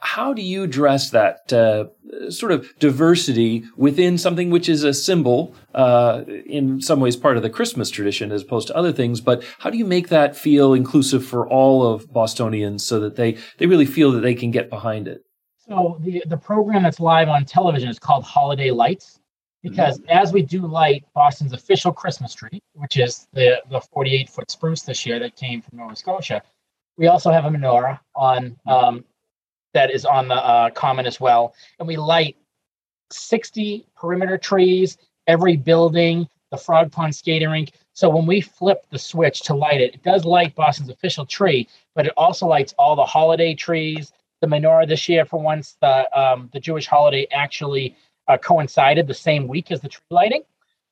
how 0.04 0.34
do 0.34 0.42
you 0.42 0.62
address 0.62 1.10
that 1.10 1.50
uh, 1.50 1.86
sort 2.30 2.52
of 2.52 2.78
diversity 2.78 3.64
within 3.76 4.18
something 4.18 4.50
which 4.50 4.68
is 4.68 4.84
a 4.84 4.92
symbol, 4.92 5.54
uh, 5.74 6.22
in 6.46 6.80
some 6.80 7.00
ways 7.00 7.16
part 7.16 7.38
of 7.38 7.42
the 7.42 7.48
Christmas 7.48 7.88
tradition 7.88 8.30
as 8.30 8.42
opposed 8.42 8.68
to 8.68 8.76
other 8.76 8.92
things? 8.92 9.22
But 9.22 9.42
how 9.58 9.70
do 9.70 9.78
you 9.78 9.86
make 9.86 10.08
that 10.08 10.36
feel 10.36 10.74
inclusive 10.74 11.24
for 11.24 11.48
all 11.48 11.86
of 11.86 12.12
Bostonians 12.12 12.84
so 12.84 13.00
that 13.00 13.16
they, 13.16 13.38
they 13.56 13.66
really 13.66 13.86
feel 13.86 14.12
that 14.12 14.20
they 14.20 14.34
can 14.34 14.50
get 14.50 14.68
behind 14.68 15.08
it? 15.08 15.24
So 15.66 15.98
the, 16.00 16.22
the 16.26 16.36
program 16.36 16.82
that's 16.82 17.00
live 17.00 17.30
on 17.30 17.46
television 17.46 17.88
is 17.88 17.98
called 17.98 18.24
Holiday 18.24 18.70
Lights 18.70 19.20
because 19.62 19.98
mm-hmm. 19.98 20.10
as 20.10 20.34
we 20.34 20.42
do 20.42 20.66
light 20.66 21.06
Boston's 21.14 21.54
official 21.54 21.92
Christmas 21.92 22.34
tree, 22.34 22.60
which 22.74 22.98
is 22.98 23.26
the, 23.32 23.62
the 23.70 23.80
48 23.80 24.28
foot 24.28 24.50
spruce 24.50 24.82
this 24.82 25.06
year 25.06 25.18
that 25.18 25.34
came 25.34 25.62
from 25.62 25.78
Nova 25.78 25.96
Scotia, 25.96 26.42
we 26.98 27.06
also 27.06 27.30
have 27.30 27.46
a 27.46 27.48
menorah 27.48 27.98
on 28.14 28.56
um, 28.66 29.04
that 29.74 29.90
is 29.90 30.04
on 30.04 30.28
the 30.28 30.36
uh, 30.36 30.70
common 30.70 31.06
as 31.06 31.20
well. 31.20 31.54
And 31.78 31.86
we 31.86 31.96
light 31.96 32.36
60 33.10 33.86
perimeter 33.94 34.38
trees, 34.38 34.96
every 35.26 35.56
building, 35.56 36.28
the 36.50 36.56
Frog 36.56 36.90
Pond 36.90 37.14
skating 37.14 37.50
rink. 37.50 37.72
So 37.92 38.08
when 38.08 38.26
we 38.26 38.40
flip 38.40 38.86
the 38.90 38.98
switch 38.98 39.42
to 39.42 39.54
light 39.54 39.80
it, 39.80 39.94
it 39.94 40.02
does 40.02 40.24
light 40.24 40.54
Boston's 40.54 40.90
official 40.90 41.26
tree, 41.26 41.68
but 41.94 42.06
it 42.06 42.12
also 42.16 42.46
lights 42.46 42.74
all 42.78 42.96
the 42.96 43.04
holiday 43.04 43.54
trees. 43.54 44.12
The 44.40 44.46
menorah 44.46 44.88
this 44.88 45.08
year, 45.08 45.24
for 45.24 45.40
once, 45.40 45.76
the 45.80 46.18
um, 46.18 46.50
the 46.52 46.60
Jewish 46.60 46.86
holiday 46.86 47.26
actually 47.32 47.96
uh, 48.28 48.36
coincided 48.36 49.06
the 49.06 49.14
same 49.14 49.48
week 49.48 49.70
as 49.70 49.80
the 49.80 49.88
tree 49.88 50.02
lighting. 50.10 50.42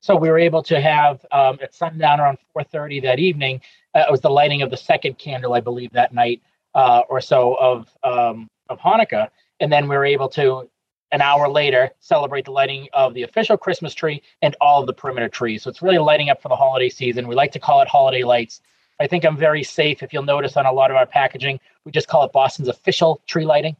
So 0.01 0.15
we 0.15 0.29
were 0.29 0.39
able 0.39 0.63
to 0.63 0.81
have 0.81 1.25
um, 1.31 1.59
at 1.61 1.73
sundown 1.73 2.19
around 2.19 2.37
4:30 2.57 3.03
that 3.03 3.19
evening. 3.19 3.61
Uh, 3.93 4.05
it 4.07 4.11
was 4.11 4.21
the 4.21 4.29
lighting 4.29 4.61
of 4.61 4.69
the 4.69 4.77
second 4.77 5.17
candle, 5.17 5.53
I 5.53 5.61
believe, 5.61 5.91
that 5.91 6.13
night 6.13 6.41
uh, 6.73 7.01
or 7.09 7.21
so 7.21 7.55
of 7.55 7.89
um, 8.03 8.49
of 8.73 8.79
Hanukkah, 8.79 9.29
and 9.59 9.71
then 9.71 9.87
we 9.87 9.95
were 9.95 10.05
able 10.05 10.29
to 10.29 10.69
an 11.11 11.21
hour 11.21 11.47
later 11.47 11.91
celebrate 11.99 12.45
the 12.45 12.51
lighting 12.51 12.87
of 12.93 13.13
the 13.13 13.21
official 13.21 13.55
Christmas 13.55 13.93
tree 13.93 14.21
and 14.41 14.55
all 14.59 14.81
of 14.81 14.87
the 14.87 14.93
perimeter 14.93 15.29
trees. 15.29 15.61
So 15.61 15.69
it's 15.69 15.81
really 15.81 15.99
lighting 15.99 16.29
up 16.29 16.41
for 16.41 16.49
the 16.49 16.55
holiday 16.55 16.89
season. 16.89 17.27
We 17.27 17.35
like 17.35 17.51
to 17.51 17.59
call 17.59 17.81
it 17.81 17.87
holiday 17.87 18.23
lights. 18.23 18.61
I 18.99 19.07
think 19.07 19.23
I'm 19.23 19.37
very 19.37 19.63
safe. 19.63 20.01
If 20.01 20.11
you'll 20.11 20.23
notice 20.23 20.57
on 20.57 20.65
a 20.65 20.71
lot 20.71 20.89
of 20.89 20.97
our 20.97 21.05
packaging, 21.05 21.59
we 21.85 21.91
just 21.91 22.07
call 22.07 22.23
it 22.23 22.31
Boston's 22.31 22.67
official 22.67 23.21
tree 23.27 23.45
lighting. 23.45 23.75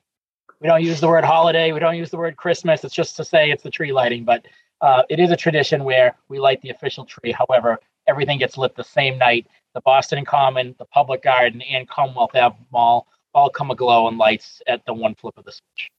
We 0.62 0.67
don't 0.67 0.83
use 0.83 1.00
the 1.01 1.07
word 1.07 1.23
holiday. 1.23 1.71
We 1.71 1.79
don't 1.79 1.97
use 1.97 2.12
the 2.12 2.17
word 2.17 2.38
Christmas. 2.38 2.83
It's 2.83 2.93
just 2.93 3.17
to 3.17 3.25
say 3.25 3.50
it's 3.50 3.63
the 3.63 3.71
tree 3.71 3.91
lighting. 3.91 4.25
But 4.25 4.45
uh, 4.81 5.03
it 5.09 5.19
is 5.19 5.31
a 5.31 5.35
tradition 5.35 5.83
where 5.83 6.15
we 6.29 6.39
light 6.39 6.62
the 6.62 6.69
official 6.69 7.03
tree. 7.03 7.31
However, 7.31 7.79
everything 8.07 8.38
gets 8.38 8.57
lit 8.57 8.75
the 8.75 8.83
same 8.83 9.17
night. 9.17 9.47
The 9.73 9.81
Boston 9.81 10.23
Common, 10.23 10.75
the 10.77 10.85
Public 10.85 11.23
Garden, 11.23 11.63
and 11.63 11.89
Commonwealth 11.89 12.35
Ave 12.35 12.55
Mall 12.71 13.07
all 13.33 13.49
come 13.49 13.71
aglow 13.71 14.07
in 14.07 14.17
lights 14.17 14.61
at 14.67 14.85
the 14.85 14.93
one 14.93 15.15
flip 15.15 15.37
of 15.37 15.45
the 15.45 15.51
switch. 15.51 15.89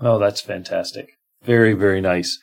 Oh, 0.00 0.18
that's 0.18 0.40
fantastic. 0.40 1.18
Very, 1.42 1.72
very 1.72 2.00
nice. 2.00 2.38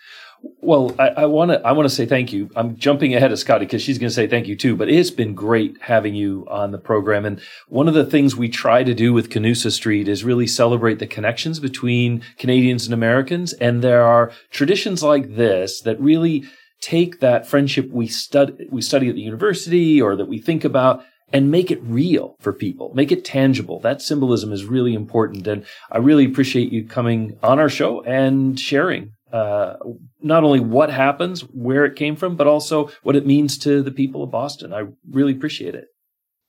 Well, 0.61 0.95
I 0.99 1.25
want 1.25 1.51
to 1.51 1.59
I 1.65 1.71
want 1.71 1.89
to 1.89 1.93
say 1.93 2.05
thank 2.05 2.31
you. 2.31 2.49
I'm 2.55 2.77
jumping 2.77 3.15
ahead 3.15 3.31
of 3.31 3.39
Scotty 3.39 3.65
because 3.65 3.81
she's 3.81 3.97
going 3.97 4.09
to 4.09 4.13
say 4.13 4.27
thank 4.27 4.47
you 4.47 4.55
too. 4.55 4.75
But 4.75 4.87
it's 4.87 5.09
been 5.09 5.33
great 5.33 5.75
having 5.81 6.13
you 6.13 6.45
on 6.49 6.71
the 6.71 6.77
program. 6.77 7.25
And 7.25 7.41
one 7.67 7.87
of 7.87 7.95
the 7.95 8.05
things 8.05 8.35
we 8.35 8.47
try 8.47 8.83
to 8.83 8.93
do 8.93 9.13
with 9.13 9.29
Canusa 9.29 9.71
Street 9.71 10.07
is 10.07 10.23
really 10.23 10.45
celebrate 10.45 10.99
the 10.99 11.07
connections 11.07 11.59
between 11.59 12.21
Canadians 12.37 12.85
and 12.85 12.93
Americans. 12.93 13.53
And 13.53 13.83
there 13.83 14.03
are 14.03 14.31
traditions 14.51 15.01
like 15.01 15.35
this 15.35 15.81
that 15.81 15.99
really 15.99 16.45
take 16.81 17.19
that 17.19 17.47
friendship 17.47 17.89
we 17.89 18.07
study 18.07 18.67
we 18.69 18.81
study 18.81 19.09
at 19.09 19.15
the 19.15 19.21
university 19.21 19.99
or 19.99 20.15
that 20.15 20.27
we 20.27 20.39
think 20.39 20.63
about 20.63 21.03
and 21.33 21.51
make 21.51 21.71
it 21.71 21.81
real 21.83 22.35
for 22.39 22.53
people, 22.53 22.93
make 22.93 23.11
it 23.11 23.25
tangible. 23.25 23.79
That 23.79 24.01
symbolism 24.01 24.53
is 24.53 24.65
really 24.65 24.93
important. 24.93 25.45
And 25.47 25.65
I 25.91 25.97
really 25.97 26.25
appreciate 26.25 26.71
you 26.71 26.85
coming 26.85 27.37
on 27.43 27.59
our 27.59 27.69
show 27.69 28.01
and 28.03 28.59
sharing 28.59 29.13
uh, 29.31 29.75
not 30.21 30.43
only 30.43 30.59
what 30.59 30.89
happens, 30.89 31.41
where 31.41 31.85
it 31.85 31.95
came 31.95 32.15
from, 32.15 32.35
but 32.35 32.47
also 32.47 32.89
what 33.03 33.15
it 33.15 33.25
means 33.25 33.57
to 33.59 33.81
the 33.81 33.91
people 33.91 34.23
of 34.23 34.31
Boston. 34.31 34.73
I 34.73 34.85
really 35.09 35.33
appreciate 35.33 35.75
it. 35.75 35.87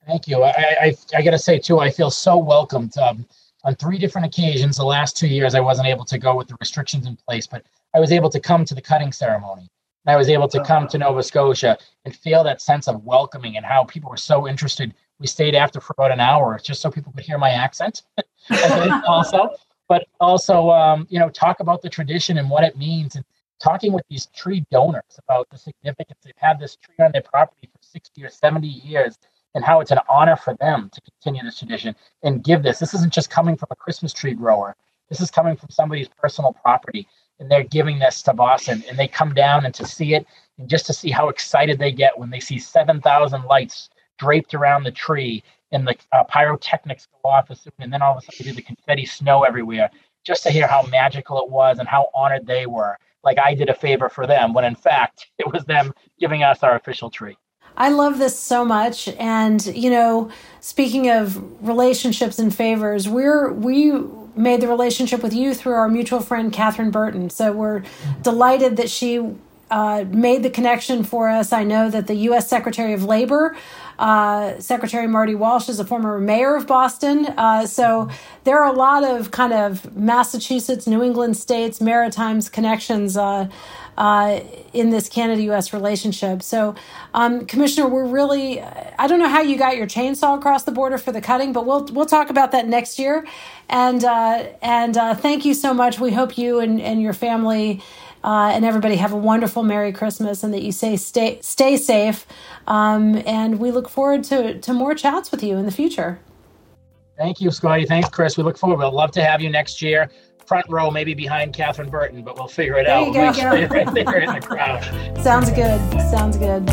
Thank 0.07 0.29
you. 0.29 0.43
I, 0.43 0.77
I, 0.81 0.97
I 1.17 1.23
got 1.23 1.33
to 1.33 1.39
say, 1.39 1.59
too, 1.59 1.81
I 1.81 1.91
feel 1.91 2.11
so 2.11 2.39
welcomed. 2.39 2.97
Um, 2.97 3.27
on 3.65 3.75
three 3.75 3.99
different 3.99 4.27
occasions, 4.27 4.77
the 4.77 4.85
last 4.85 5.17
two 5.17 5.27
years, 5.27 5.55
I 5.55 5.61
wasn't 5.61 5.89
able 5.89 6.05
to 6.05 6.19
go 6.19 6.37
with 6.37 6.49
the 6.49 6.57
restrictions 6.61 7.07
in 7.07 7.17
place, 7.17 7.47
but 7.47 7.67
I 7.95 8.01
was 8.01 8.13
able 8.13 8.31
to 8.31 8.41
come 8.41 8.65
to 8.65 8.75
the 8.75 8.81
cutting 8.81 9.13
ceremony. 9.13 9.69
I 10.09 10.17
was 10.17 10.31
able 10.31 10.49
to 10.49 10.65
come 10.65 10.89
to 10.89 10.99
Nova 10.99 11.23
Scotia 11.23 11.77
and 12.07 12.17
feel 12.17 12.43
that 12.45 12.63
sense 12.63 12.89
of 12.89 13.05
welcoming 13.05 13.59
and 13.59 13.67
how 13.67 13.85
people 13.85 14.09
were 14.09 14.17
so 14.17 14.49
interested. 14.49 14.95
We 15.21 15.27
stayed 15.27 15.55
after 15.55 15.83
for 15.83 15.93
about 15.93 16.13
an 16.13 16.21
hour 16.21 16.59
just 16.63 16.81
so 16.81 16.91
people 16.91 17.13
could 17.13 17.25
hear 17.25 17.37
my 17.37 17.51
accent 17.51 18.03
also, 19.07 19.51
but 19.87 20.07
also, 20.19 20.71
um, 20.71 21.07
you 21.11 21.19
know, 21.19 21.29
talk 21.29 21.61
about 21.61 21.83
the 21.83 21.91
tradition 21.91 22.39
and 22.39 22.49
what 22.49 22.65
it 22.65 22.79
means 22.79 23.17
and 23.17 23.25
talking 23.63 23.93
with 23.93 24.05
these 24.09 24.27
tree 24.35 24.65
donors 24.71 25.19
about 25.19 25.47
the 25.51 25.59
significance. 25.59 26.21
They've 26.25 26.33
had 26.39 26.59
this 26.59 26.77
tree 26.77 27.05
on 27.05 27.13
their 27.13 27.23
property 27.23 27.69
for 27.71 27.79
60 27.83 28.25
or 28.25 28.31
70 28.31 28.67
years 28.67 29.19
and 29.55 29.63
how 29.63 29.81
it's 29.81 29.91
an 29.91 29.99
honor 30.09 30.37
for 30.37 30.55
them 30.55 30.89
to 30.91 31.01
continue 31.03 31.43
this 31.43 31.59
tradition 31.59 31.95
and 32.23 32.43
give 32.43 32.63
this. 32.63 32.79
This 32.79 32.95
isn't 32.95 33.13
just 33.13 33.29
coming 33.29 33.57
from 33.59 33.69
a 33.73 33.77
Christmas 33.77 34.15
tree 34.15 34.33
grower. 34.33 34.75
This 35.11 35.21
is 35.21 35.31
coming 35.31 35.57
from 35.57 35.69
somebody's 35.69 36.09
personal 36.09 36.55
property 36.55 37.07
and 37.41 37.51
they're 37.51 37.65
giving 37.65 37.99
this 37.99 38.23
to 38.23 38.35
Boston, 38.35 38.85
and 38.89 38.99
they 38.99 39.09
come 39.09 39.35
down 39.35 39.65
and 39.65 39.75
to 39.75 39.87
see 39.87 40.15
it, 40.15 40.27
and 40.59 40.69
just 40.69 40.87
to 40.87 40.93
see 40.93 41.11
how 41.11 41.29
excited 41.29 41.79
they 41.79 41.93
get 41.93 42.19
when 42.19 42.31
they 42.31 42.41
see 42.41 42.59
7,000 42.59 43.45
lights 43.45 43.91
draped 44.19 44.55
around 44.55 44.85
the 44.85 44.91
tree, 44.91 45.43
and 45.73 45.87
the 45.87 45.97
uh, 46.13 46.25
pyrotechnics 46.25 47.09
go 47.23 47.31
off 47.31 47.51
and 47.79 47.93
then 47.93 48.03
all 48.03 48.17
of 48.17 48.25
a 48.27 48.33
sudden 48.33 48.57
the 48.57 48.63
confetti 48.63 49.07
snow 49.07 49.45
everywhere, 49.45 49.91
just 50.25 50.43
to 50.43 50.51
hear 50.51 50.67
how 50.67 50.83
magical 50.87 51.43
it 51.43 51.51
was 51.51 51.79
and 51.79 51.89
how 51.89 52.09
honored 52.15 52.47
they 52.47 52.67
were. 52.67 52.97
Like 53.23 53.39
I 53.39 53.55
did 53.55 53.69
a 53.69 53.75
favor 53.75 54.09
for 54.09 54.27
them, 54.27 54.55
when 54.55 54.65
in 54.65 54.75
fact 54.75 55.27
it 55.39 55.53
was 55.53 55.65
them 55.65 55.93
giving 56.19 56.43
us 56.43 56.63
our 56.63 56.75
official 56.77 57.11
tree. 57.11 57.37
I 57.77 57.91
love 57.91 58.19
this 58.19 58.37
so 58.37 58.65
much. 58.65 59.09
And, 59.21 59.65
you 59.67 59.89
know, 59.89 60.31
speaking 60.61 61.11
of 61.11 61.41
relationships 61.67 62.39
and 62.39 62.53
favors, 62.53 63.09
we're, 63.09 63.53
we 63.53 63.93
made 64.39 64.61
the 64.61 64.69
relationship 64.69 65.23
with 65.23 65.35
you 65.35 65.55
through 65.55 65.75
our 65.75 65.89
mutual 65.89 66.21
friend 66.21 66.53
Catherine 66.53 66.91
Burton. 66.91 67.29
So 67.31 67.53
we're 67.53 67.83
delighted 68.23 68.77
that 68.77 68.89
she 68.89 69.35
uh, 69.71 70.05
made 70.09 70.43
the 70.43 70.51
connection 70.51 71.05
for 71.05 71.29
us. 71.29 71.53
I 71.53 71.65
know 71.65 71.91
that 71.91 72.07
the 72.07 72.15
U.S. 72.15 72.49
Secretary 72.49 72.95
of 72.95 73.05
Labor, 73.05 73.57
uh, 73.99 74.59
Secretary 74.61 75.07
Marty 75.07 75.35
Walsh, 75.35 75.69
is 75.69 75.79
a 75.79 75.85
former 75.85 76.19
mayor 76.19 76.55
of 76.55 76.67
Boston. 76.67 77.27
Uh, 77.27 77.67
so 77.67 78.09
there 78.45 78.63
are 78.63 78.73
a 78.73 78.77
lot 78.77 79.05
of 79.05 79.31
kind 79.31 79.53
of 79.53 79.95
Massachusetts, 79.95 80.87
New 80.87 81.03
England 81.03 81.37
states, 81.37 81.81
Maritimes 81.81 82.49
connections 82.49 83.17
uh, 83.17 83.49
uh, 83.99 84.41
in 84.73 84.91
this 84.91 85.09
Canada 85.09 85.43
US 85.51 85.73
relationship. 85.73 86.41
So, 86.41 86.77
um, 87.15 87.45
Commissioner, 87.47 87.89
we're 87.89 88.07
really, 88.07 88.63
I 88.63 89.09
don't 89.09 89.19
know 89.19 89.29
how 89.29 89.43
you 89.43 89.59
got 89.59 89.77
your 89.77 89.89
chainsaw 89.89 90.39
across 90.39 90.63
the 90.63 90.71
border 90.71 90.99
for 90.99 91.11
the 91.11 91.21
cutting, 91.21 91.53
but 91.53 91.67
we'll, 91.67 91.85
we'll 91.87 92.07
talk 92.07 92.31
about 92.31 92.53
that 92.53 92.69
next 92.69 93.01
year. 93.01 93.27
And, 93.69 94.05
uh, 94.05 94.47
and 94.63 94.97
uh, 94.97 95.17
thank 95.17 95.45
you 95.45 95.53
so 95.53 95.75
much. 95.75 95.99
We 95.99 96.13
hope 96.13 96.39
you 96.39 96.61
and, 96.61 96.81
and 96.81 97.03
your 97.03 97.13
family. 97.13 97.83
Uh, 98.23 98.51
and 98.53 98.65
everybody 98.65 98.97
have 98.97 99.13
a 99.13 99.17
wonderful 99.17 99.63
Merry 99.63 99.93
Christmas, 99.93 100.43
and 100.43 100.53
that 100.53 100.63
you 100.63 100.73
say 100.73 100.97
stay 100.97 101.39
stay 101.41 101.77
safe. 101.77 102.27
Um, 102.67 103.23
and 103.25 103.61
we 103.61 103.71
look 103.71 103.89
forward 103.89 104.25
to 104.25 104.59
to 104.59 104.73
more 104.73 104.97
chats 104.97 105.31
with 105.31 105.41
you 105.41 105.57
in 105.57 105.67
the 105.67 105.71
future. 105.71 106.19
Thank 107.17 107.41
you, 107.41 107.53
Scotty. 107.53 107.87
Thanks, 107.87 108.09
Chris. 108.09 108.37
We 108.37 108.43
look 108.43 108.59
forward. 108.59 108.85
We'd 108.85 108.93
love 108.93 109.13
to 109.13 109.25
have 109.25 109.41
you 109.41 109.51
next 109.51 109.81
year 109.81 110.11
front 110.49 110.65
row, 110.71 110.91
maybe 110.91 111.13
behind 111.13 111.53
Catherine 111.53 111.91
Burton, 111.91 112.23
but 112.23 112.37
we'll 112.37 112.49
figure 112.49 112.79
it 112.79 112.87
there 112.87 112.97
out. 112.97 113.07
You 113.07 113.13
go. 113.13 113.33
Sure 113.39 113.69
right 113.69 113.95
there 113.95 114.21
in 114.21 114.33
the 114.33 114.41
crowd. 114.41 114.83
Sounds 115.23 115.51
good. 115.51 115.79
Sounds 116.11 116.39
good. 116.39 116.67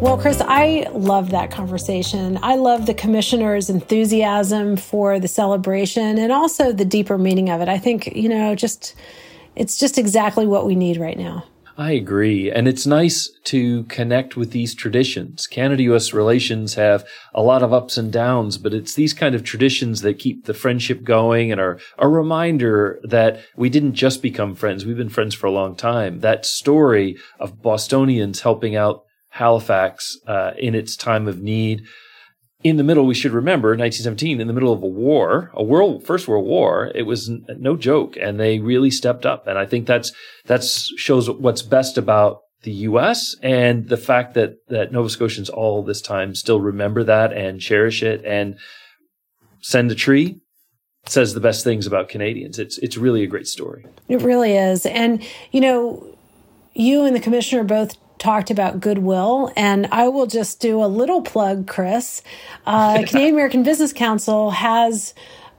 Well, 0.00 0.18
Chris, 0.18 0.40
I 0.40 0.88
love 0.92 1.30
that 1.30 1.50
conversation. 1.50 2.38
I 2.42 2.56
love 2.56 2.86
the 2.86 2.94
commissioner's 2.94 3.68
enthusiasm 3.68 4.76
for 4.76 5.20
the 5.20 5.28
celebration 5.28 6.18
and 6.18 6.32
also 6.32 6.72
the 6.72 6.84
deeper 6.86 7.18
meaning 7.18 7.50
of 7.50 7.60
it. 7.60 7.68
I 7.68 7.78
think, 7.78 8.06
you 8.16 8.28
know, 8.30 8.54
just 8.54 8.94
it's 9.56 9.78
just 9.78 9.98
exactly 9.98 10.46
what 10.46 10.66
we 10.66 10.74
need 10.74 10.96
right 10.96 11.18
now. 11.18 11.44
I 11.78 11.92
agree. 11.92 12.50
And 12.50 12.68
it's 12.68 12.86
nice 12.86 13.30
to 13.44 13.84
connect 13.84 14.36
with 14.36 14.50
these 14.50 14.74
traditions. 14.74 15.46
Canada 15.46 15.82
US 15.84 16.12
relations 16.12 16.74
have 16.74 17.04
a 17.34 17.42
lot 17.42 17.62
of 17.62 17.72
ups 17.72 17.96
and 17.96 18.12
downs, 18.12 18.58
but 18.58 18.74
it's 18.74 18.94
these 18.94 19.14
kind 19.14 19.34
of 19.34 19.42
traditions 19.42 20.02
that 20.02 20.18
keep 20.18 20.44
the 20.44 20.54
friendship 20.54 21.02
going 21.02 21.50
and 21.50 21.60
are 21.60 21.78
a 21.98 22.08
reminder 22.08 23.00
that 23.04 23.40
we 23.56 23.70
didn't 23.70 23.94
just 23.94 24.20
become 24.20 24.54
friends. 24.54 24.84
We've 24.84 24.96
been 24.96 25.08
friends 25.08 25.34
for 25.34 25.46
a 25.46 25.52
long 25.52 25.74
time. 25.74 26.20
That 26.20 26.44
story 26.44 27.16
of 27.40 27.62
Bostonians 27.62 28.42
helping 28.42 28.76
out 28.76 29.04
Halifax 29.30 30.18
uh, 30.26 30.52
in 30.58 30.74
its 30.74 30.94
time 30.94 31.26
of 31.26 31.40
need 31.40 31.84
in 32.64 32.76
the 32.76 32.84
middle, 32.84 33.06
we 33.06 33.14
should 33.14 33.32
remember 33.32 33.70
1917, 33.70 34.40
in 34.40 34.46
the 34.46 34.52
middle 34.52 34.72
of 34.72 34.82
a 34.82 34.86
war, 34.86 35.50
a 35.54 35.62
world, 35.62 36.06
first 36.06 36.28
world 36.28 36.46
war, 36.46 36.92
it 36.94 37.02
was 37.02 37.28
no 37.58 37.76
joke 37.76 38.16
and 38.20 38.38
they 38.38 38.60
really 38.60 38.90
stepped 38.90 39.26
up. 39.26 39.46
And 39.46 39.58
I 39.58 39.66
think 39.66 39.86
that's, 39.86 40.12
that's 40.44 40.92
shows 40.98 41.28
what's 41.28 41.62
best 41.62 41.98
about 41.98 42.40
the 42.62 42.72
U.S. 42.72 43.34
and 43.42 43.88
the 43.88 43.96
fact 43.96 44.34
that, 44.34 44.54
that 44.68 44.92
Nova 44.92 45.10
Scotians 45.10 45.50
all 45.50 45.82
this 45.82 46.00
time 46.00 46.34
still 46.34 46.60
remember 46.60 47.02
that 47.02 47.32
and 47.32 47.60
cherish 47.60 48.02
it 48.02 48.24
and 48.24 48.56
send 49.60 49.90
a 49.90 49.96
tree 49.96 50.40
says 51.06 51.34
the 51.34 51.40
best 51.40 51.64
things 51.64 51.86
about 51.86 52.08
Canadians. 52.08 52.60
It's, 52.60 52.78
it's 52.78 52.96
really 52.96 53.24
a 53.24 53.26
great 53.26 53.48
story. 53.48 53.84
It 54.08 54.22
really 54.22 54.56
is. 54.56 54.86
And, 54.86 55.26
you 55.50 55.60
know, 55.60 56.16
you 56.74 57.04
and 57.04 57.16
the 57.16 57.20
commissioner 57.20 57.64
both 57.64 57.96
talked 58.22 58.50
about 58.50 58.80
goodwill. 58.80 59.52
And 59.56 59.88
I 59.90 60.08
will 60.08 60.26
just 60.26 60.60
do 60.60 60.82
a 60.82 60.86
little 60.86 61.22
plug, 61.22 61.66
Chris. 61.66 62.22
Uh, 62.64 63.02
Canadian 63.06 63.34
American 63.34 63.62
Business 63.64 63.92
Council 63.92 64.52
has 64.52 65.12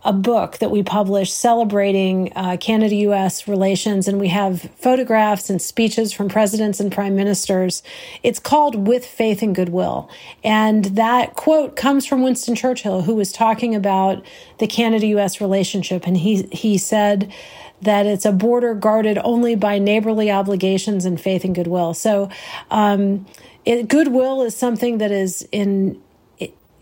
a 0.05 0.13
book 0.13 0.57
that 0.57 0.71
we 0.71 0.83
published 0.83 1.35
celebrating 1.35 2.31
uh, 2.35 2.57
Canada 2.59 2.95
US 2.95 3.47
relations, 3.47 4.07
and 4.07 4.19
we 4.19 4.27
have 4.27 4.61
photographs 4.77 5.49
and 5.49 5.61
speeches 5.61 6.11
from 6.11 6.29
presidents 6.29 6.79
and 6.79 6.91
prime 6.91 7.15
ministers. 7.15 7.83
It's 8.21 8.39
called 8.39 8.87
With 8.87 9.05
Faith 9.05 9.41
and 9.41 9.55
Goodwill. 9.55 10.09
And 10.43 10.85
that 10.85 11.35
quote 11.35 11.75
comes 11.75 12.05
from 12.05 12.23
Winston 12.23 12.55
Churchill, 12.55 13.03
who 13.03 13.15
was 13.15 13.31
talking 13.31 13.75
about 13.75 14.25
the 14.59 14.67
Canada 14.67 15.07
US 15.07 15.39
relationship. 15.39 16.05
And 16.05 16.17
he, 16.17 16.43
he 16.51 16.77
said, 16.77 17.31
that 17.81 18.05
it's 18.05 18.23
a 18.23 18.31
border 18.31 18.73
guarded 18.73 19.17
only 19.25 19.55
by 19.55 19.77
neighborly 19.77 20.31
obligations 20.31 21.03
and 21.03 21.19
faith 21.19 21.43
and 21.43 21.53
goodwill. 21.53 21.93
So, 21.93 22.29
um, 22.71 23.25
it, 23.65 23.87
goodwill 23.87 24.41
is 24.41 24.55
something 24.55 24.97
that 24.97 25.11
is 25.11 25.47
in 25.51 26.01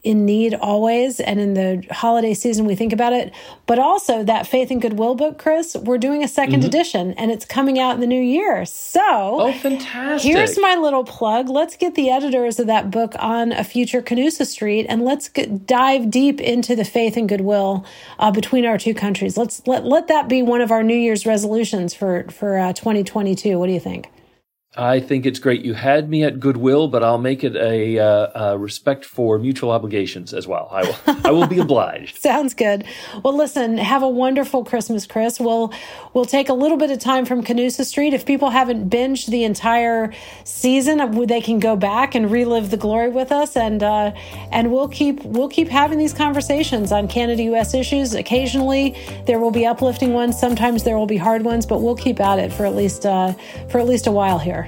in 0.03 0.25
need 0.25 0.53
always 0.55 1.19
and 1.19 1.39
in 1.39 1.53
the 1.53 1.85
holiday 1.91 2.33
season 2.33 2.65
we 2.65 2.75
think 2.75 2.93
about 2.93 3.13
it. 3.13 3.33
But 3.65 3.79
also 3.79 4.23
that 4.23 4.47
faith 4.47 4.71
and 4.71 4.81
goodwill 4.81 5.15
book 5.15 5.37
chris 5.37 5.75
we're 5.75 5.97
doing 5.97 6.23
a 6.23 6.27
2nd 6.27 6.47
mm-hmm. 6.47 6.65
edition 6.65 7.13
and 7.13 7.31
it's 7.31 7.45
coming 7.45 7.79
out 7.79 7.95
in 7.95 8.01
the 8.01 8.07
new 8.07 8.21
year. 8.21 8.65
So 8.65 9.01
oh 9.03 9.53
fantastic. 9.53 10.31
here's 10.31 10.57
my 10.59 10.75
little 10.75 11.03
plug. 11.03 11.49
Let's 11.49 11.75
get 11.75 11.95
the 11.95 12.09
editors 12.09 12.59
of 12.59 12.67
that 12.67 12.91
book 12.91 13.13
on 13.19 13.51
a 13.51 13.63
future 13.63 14.01
canusa 14.01 14.45
street 14.45 14.85
and 14.89 15.03
let's 15.03 15.29
get, 15.29 15.65
dive 15.65 16.09
deep 16.09 16.41
into 16.41 16.75
the 16.75 16.85
faith 16.85 17.17
and 17.17 17.29
goodwill 17.29 17.85
uh, 18.19 18.31
between 18.31 18.65
our 18.65 18.77
two 18.77 18.93
countries. 18.93 19.37
Let's 19.37 19.65
let, 19.67 19.85
let 19.85 20.07
that 20.07 20.27
be 20.27 20.41
one 20.41 20.61
of 20.61 20.71
our 20.71 20.83
new 20.83 20.95
year's 20.95 21.25
resolutions 21.25 21.93
for 21.93 22.25
for 22.29 22.57
uh, 22.57 22.73
2022 22.73 23.59
what 23.59 23.67
do 23.67 23.73
you 23.73 23.79
think 23.79 24.09
I 24.77 25.01
think 25.01 25.25
it's 25.25 25.37
great. 25.37 25.65
You 25.65 25.73
had 25.73 26.09
me 26.09 26.23
at 26.23 26.39
goodwill, 26.39 26.87
but 26.87 27.03
I'll 27.03 27.17
make 27.17 27.43
it 27.43 27.57
a, 27.57 27.99
uh, 27.99 28.51
a 28.53 28.57
respect 28.57 29.03
for 29.03 29.37
mutual 29.37 29.69
obligations 29.69 30.33
as 30.33 30.47
well. 30.47 30.69
I 30.71 30.83
will. 30.83 31.17
I 31.25 31.31
will 31.31 31.47
be 31.47 31.59
obliged. 31.67 32.21
Sounds 32.21 32.53
good. 32.53 32.85
Well, 33.21 33.35
listen. 33.35 33.77
Have 33.77 34.01
a 34.01 34.07
wonderful 34.07 34.63
Christmas, 34.63 35.05
Chris. 35.05 35.41
We'll 35.41 35.73
we'll 36.13 36.23
take 36.23 36.47
a 36.47 36.53
little 36.53 36.77
bit 36.77 36.89
of 36.89 36.99
time 36.99 37.25
from 37.25 37.43
Canusa 37.43 37.83
Street. 37.83 38.13
If 38.13 38.25
people 38.25 38.51
haven't 38.51 38.89
binged 38.89 39.25
the 39.25 39.43
entire 39.43 40.13
season, 40.45 41.01
uh, 41.01 41.07
they 41.25 41.41
can 41.41 41.59
go 41.59 41.75
back 41.75 42.15
and 42.15 42.31
relive 42.31 42.69
the 42.69 42.77
glory 42.77 43.09
with 43.09 43.33
us, 43.33 43.57
and 43.57 43.83
uh, 43.83 44.13
and 44.53 44.71
we'll 44.71 44.87
keep 44.87 45.21
we'll 45.25 45.49
keep 45.49 45.67
having 45.67 45.97
these 45.97 46.13
conversations 46.13 46.93
on 46.93 47.09
Canada 47.09 47.43
U.S. 47.43 47.73
issues. 47.73 48.13
Occasionally, 48.13 48.95
there 49.25 49.37
will 49.37 49.51
be 49.51 49.65
uplifting 49.65 50.13
ones. 50.13 50.39
Sometimes 50.39 50.85
there 50.85 50.97
will 50.97 51.07
be 51.07 51.17
hard 51.17 51.43
ones, 51.43 51.65
but 51.65 51.81
we'll 51.81 51.97
keep 51.97 52.21
at 52.21 52.39
it 52.39 52.53
for 52.53 52.65
at 52.65 52.73
least 52.73 53.05
uh, 53.05 53.33
for 53.69 53.79
at 53.79 53.85
least 53.85 54.07
a 54.07 54.11
while 54.11 54.39
here. 54.39 54.60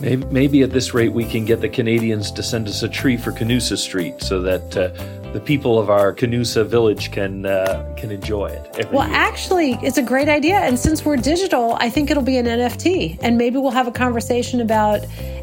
Maybe, 0.00 0.26
maybe, 0.26 0.62
at 0.62 0.72
this 0.72 0.92
rate 0.92 1.12
we 1.12 1.24
can 1.24 1.46
get 1.46 1.62
the 1.62 1.70
Canadians 1.70 2.30
to 2.32 2.42
send 2.42 2.68
us 2.68 2.82
a 2.82 2.88
tree 2.88 3.16
for 3.16 3.32
Canusa 3.32 3.78
Street 3.78 4.20
so 4.20 4.42
that 4.42 4.76
uh, 4.76 4.88
the 5.32 5.40
people 5.40 5.78
of 5.78 5.88
our 5.88 6.14
Canusa 6.14 6.66
village 6.66 7.10
can 7.12 7.46
uh, 7.46 7.94
can 7.96 8.10
enjoy 8.10 8.46
it. 8.46 8.90
well, 8.92 9.06
year. 9.06 9.16
actually, 9.16 9.72
it's 9.82 9.96
a 9.96 10.02
great 10.02 10.28
idea, 10.28 10.56
and 10.56 10.78
since 10.78 11.04
we're 11.04 11.16
digital, 11.16 11.76
I 11.80 11.88
think 11.88 12.10
it'll 12.10 12.22
be 12.22 12.36
an 12.36 12.46
NFT, 12.46 13.18
and 13.22 13.38
maybe 13.38 13.56
we'll 13.56 13.70
have 13.70 13.86
a 13.86 13.92
conversation 13.92 14.60
about 14.60 15.00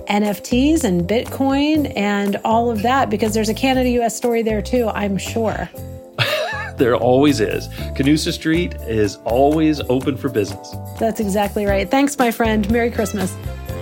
NFTs 0.07 0.83
and 0.83 1.07
Bitcoin 1.07 1.91
and 1.95 2.35
all 2.43 2.69
of 2.69 2.81
that 2.83 3.09
because 3.09 3.33
there's 3.33 3.49
a 3.49 3.53
Canada 3.53 3.89
U.S. 3.89 4.15
story 4.15 4.41
there 4.41 4.61
too. 4.61 4.87
I'm 4.89 5.17
sure. 5.17 5.69
there 6.77 6.95
always 6.95 7.39
is. 7.39 7.67
Canusa 7.95 8.31
Street 8.33 8.75
is 8.87 9.17
always 9.25 9.79
open 9.81 10.17
for 10.17 10.29
business. 10.29 10.75
That's 10.99 11.19
exactly 11.19 11.65
right. 11.65 11.89
Thanks, 11.89 12.17
my 12.17 12.31
friend. 12.31 12.69
Merry 12.71 12.91
Christmas. 12.91 13.35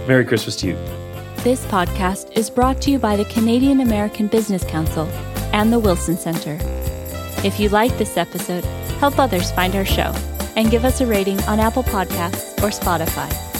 Merry 0.07 0.25
Christmas 0.25 0.55
to 0.57 0.67
you. 0.67 0.73
This 1.43 1.65
podcast 1.65 2.31
is 2.37 2.49
brought 2.49 2.81
to 2.83 2.91
you 2.91 2.99
by 2.99 3.15
the 3.15 3.25
Canadian 3.25 3.81
American 3.81 4.27
Business 4.27 4.63
Council 4.63 5.05
and 5.53 5.71
the 5.71 5.79
Wilson 5.79 6.17
Center. 6.17 6.57
If 7.43 7.59
you 7.59 7.69
like 7.69 7.97
this 7.97 8.17
episode, 8.17 8.63
help 8.99 9.17
others 9.17 9.51
find 9.51 9.75
our 9.75 9.85
show 9.85 10.13
and 10.55 10.69
give 10.69 10.85
us 10.85 11.01
a 11.01 11.05
rating 11.05 11.41
on 11.43 11.59
Apple 11.59 11.83
Podcasts 11.83 12.61
or 12.61 12.69
Spotify. 12.69 13.50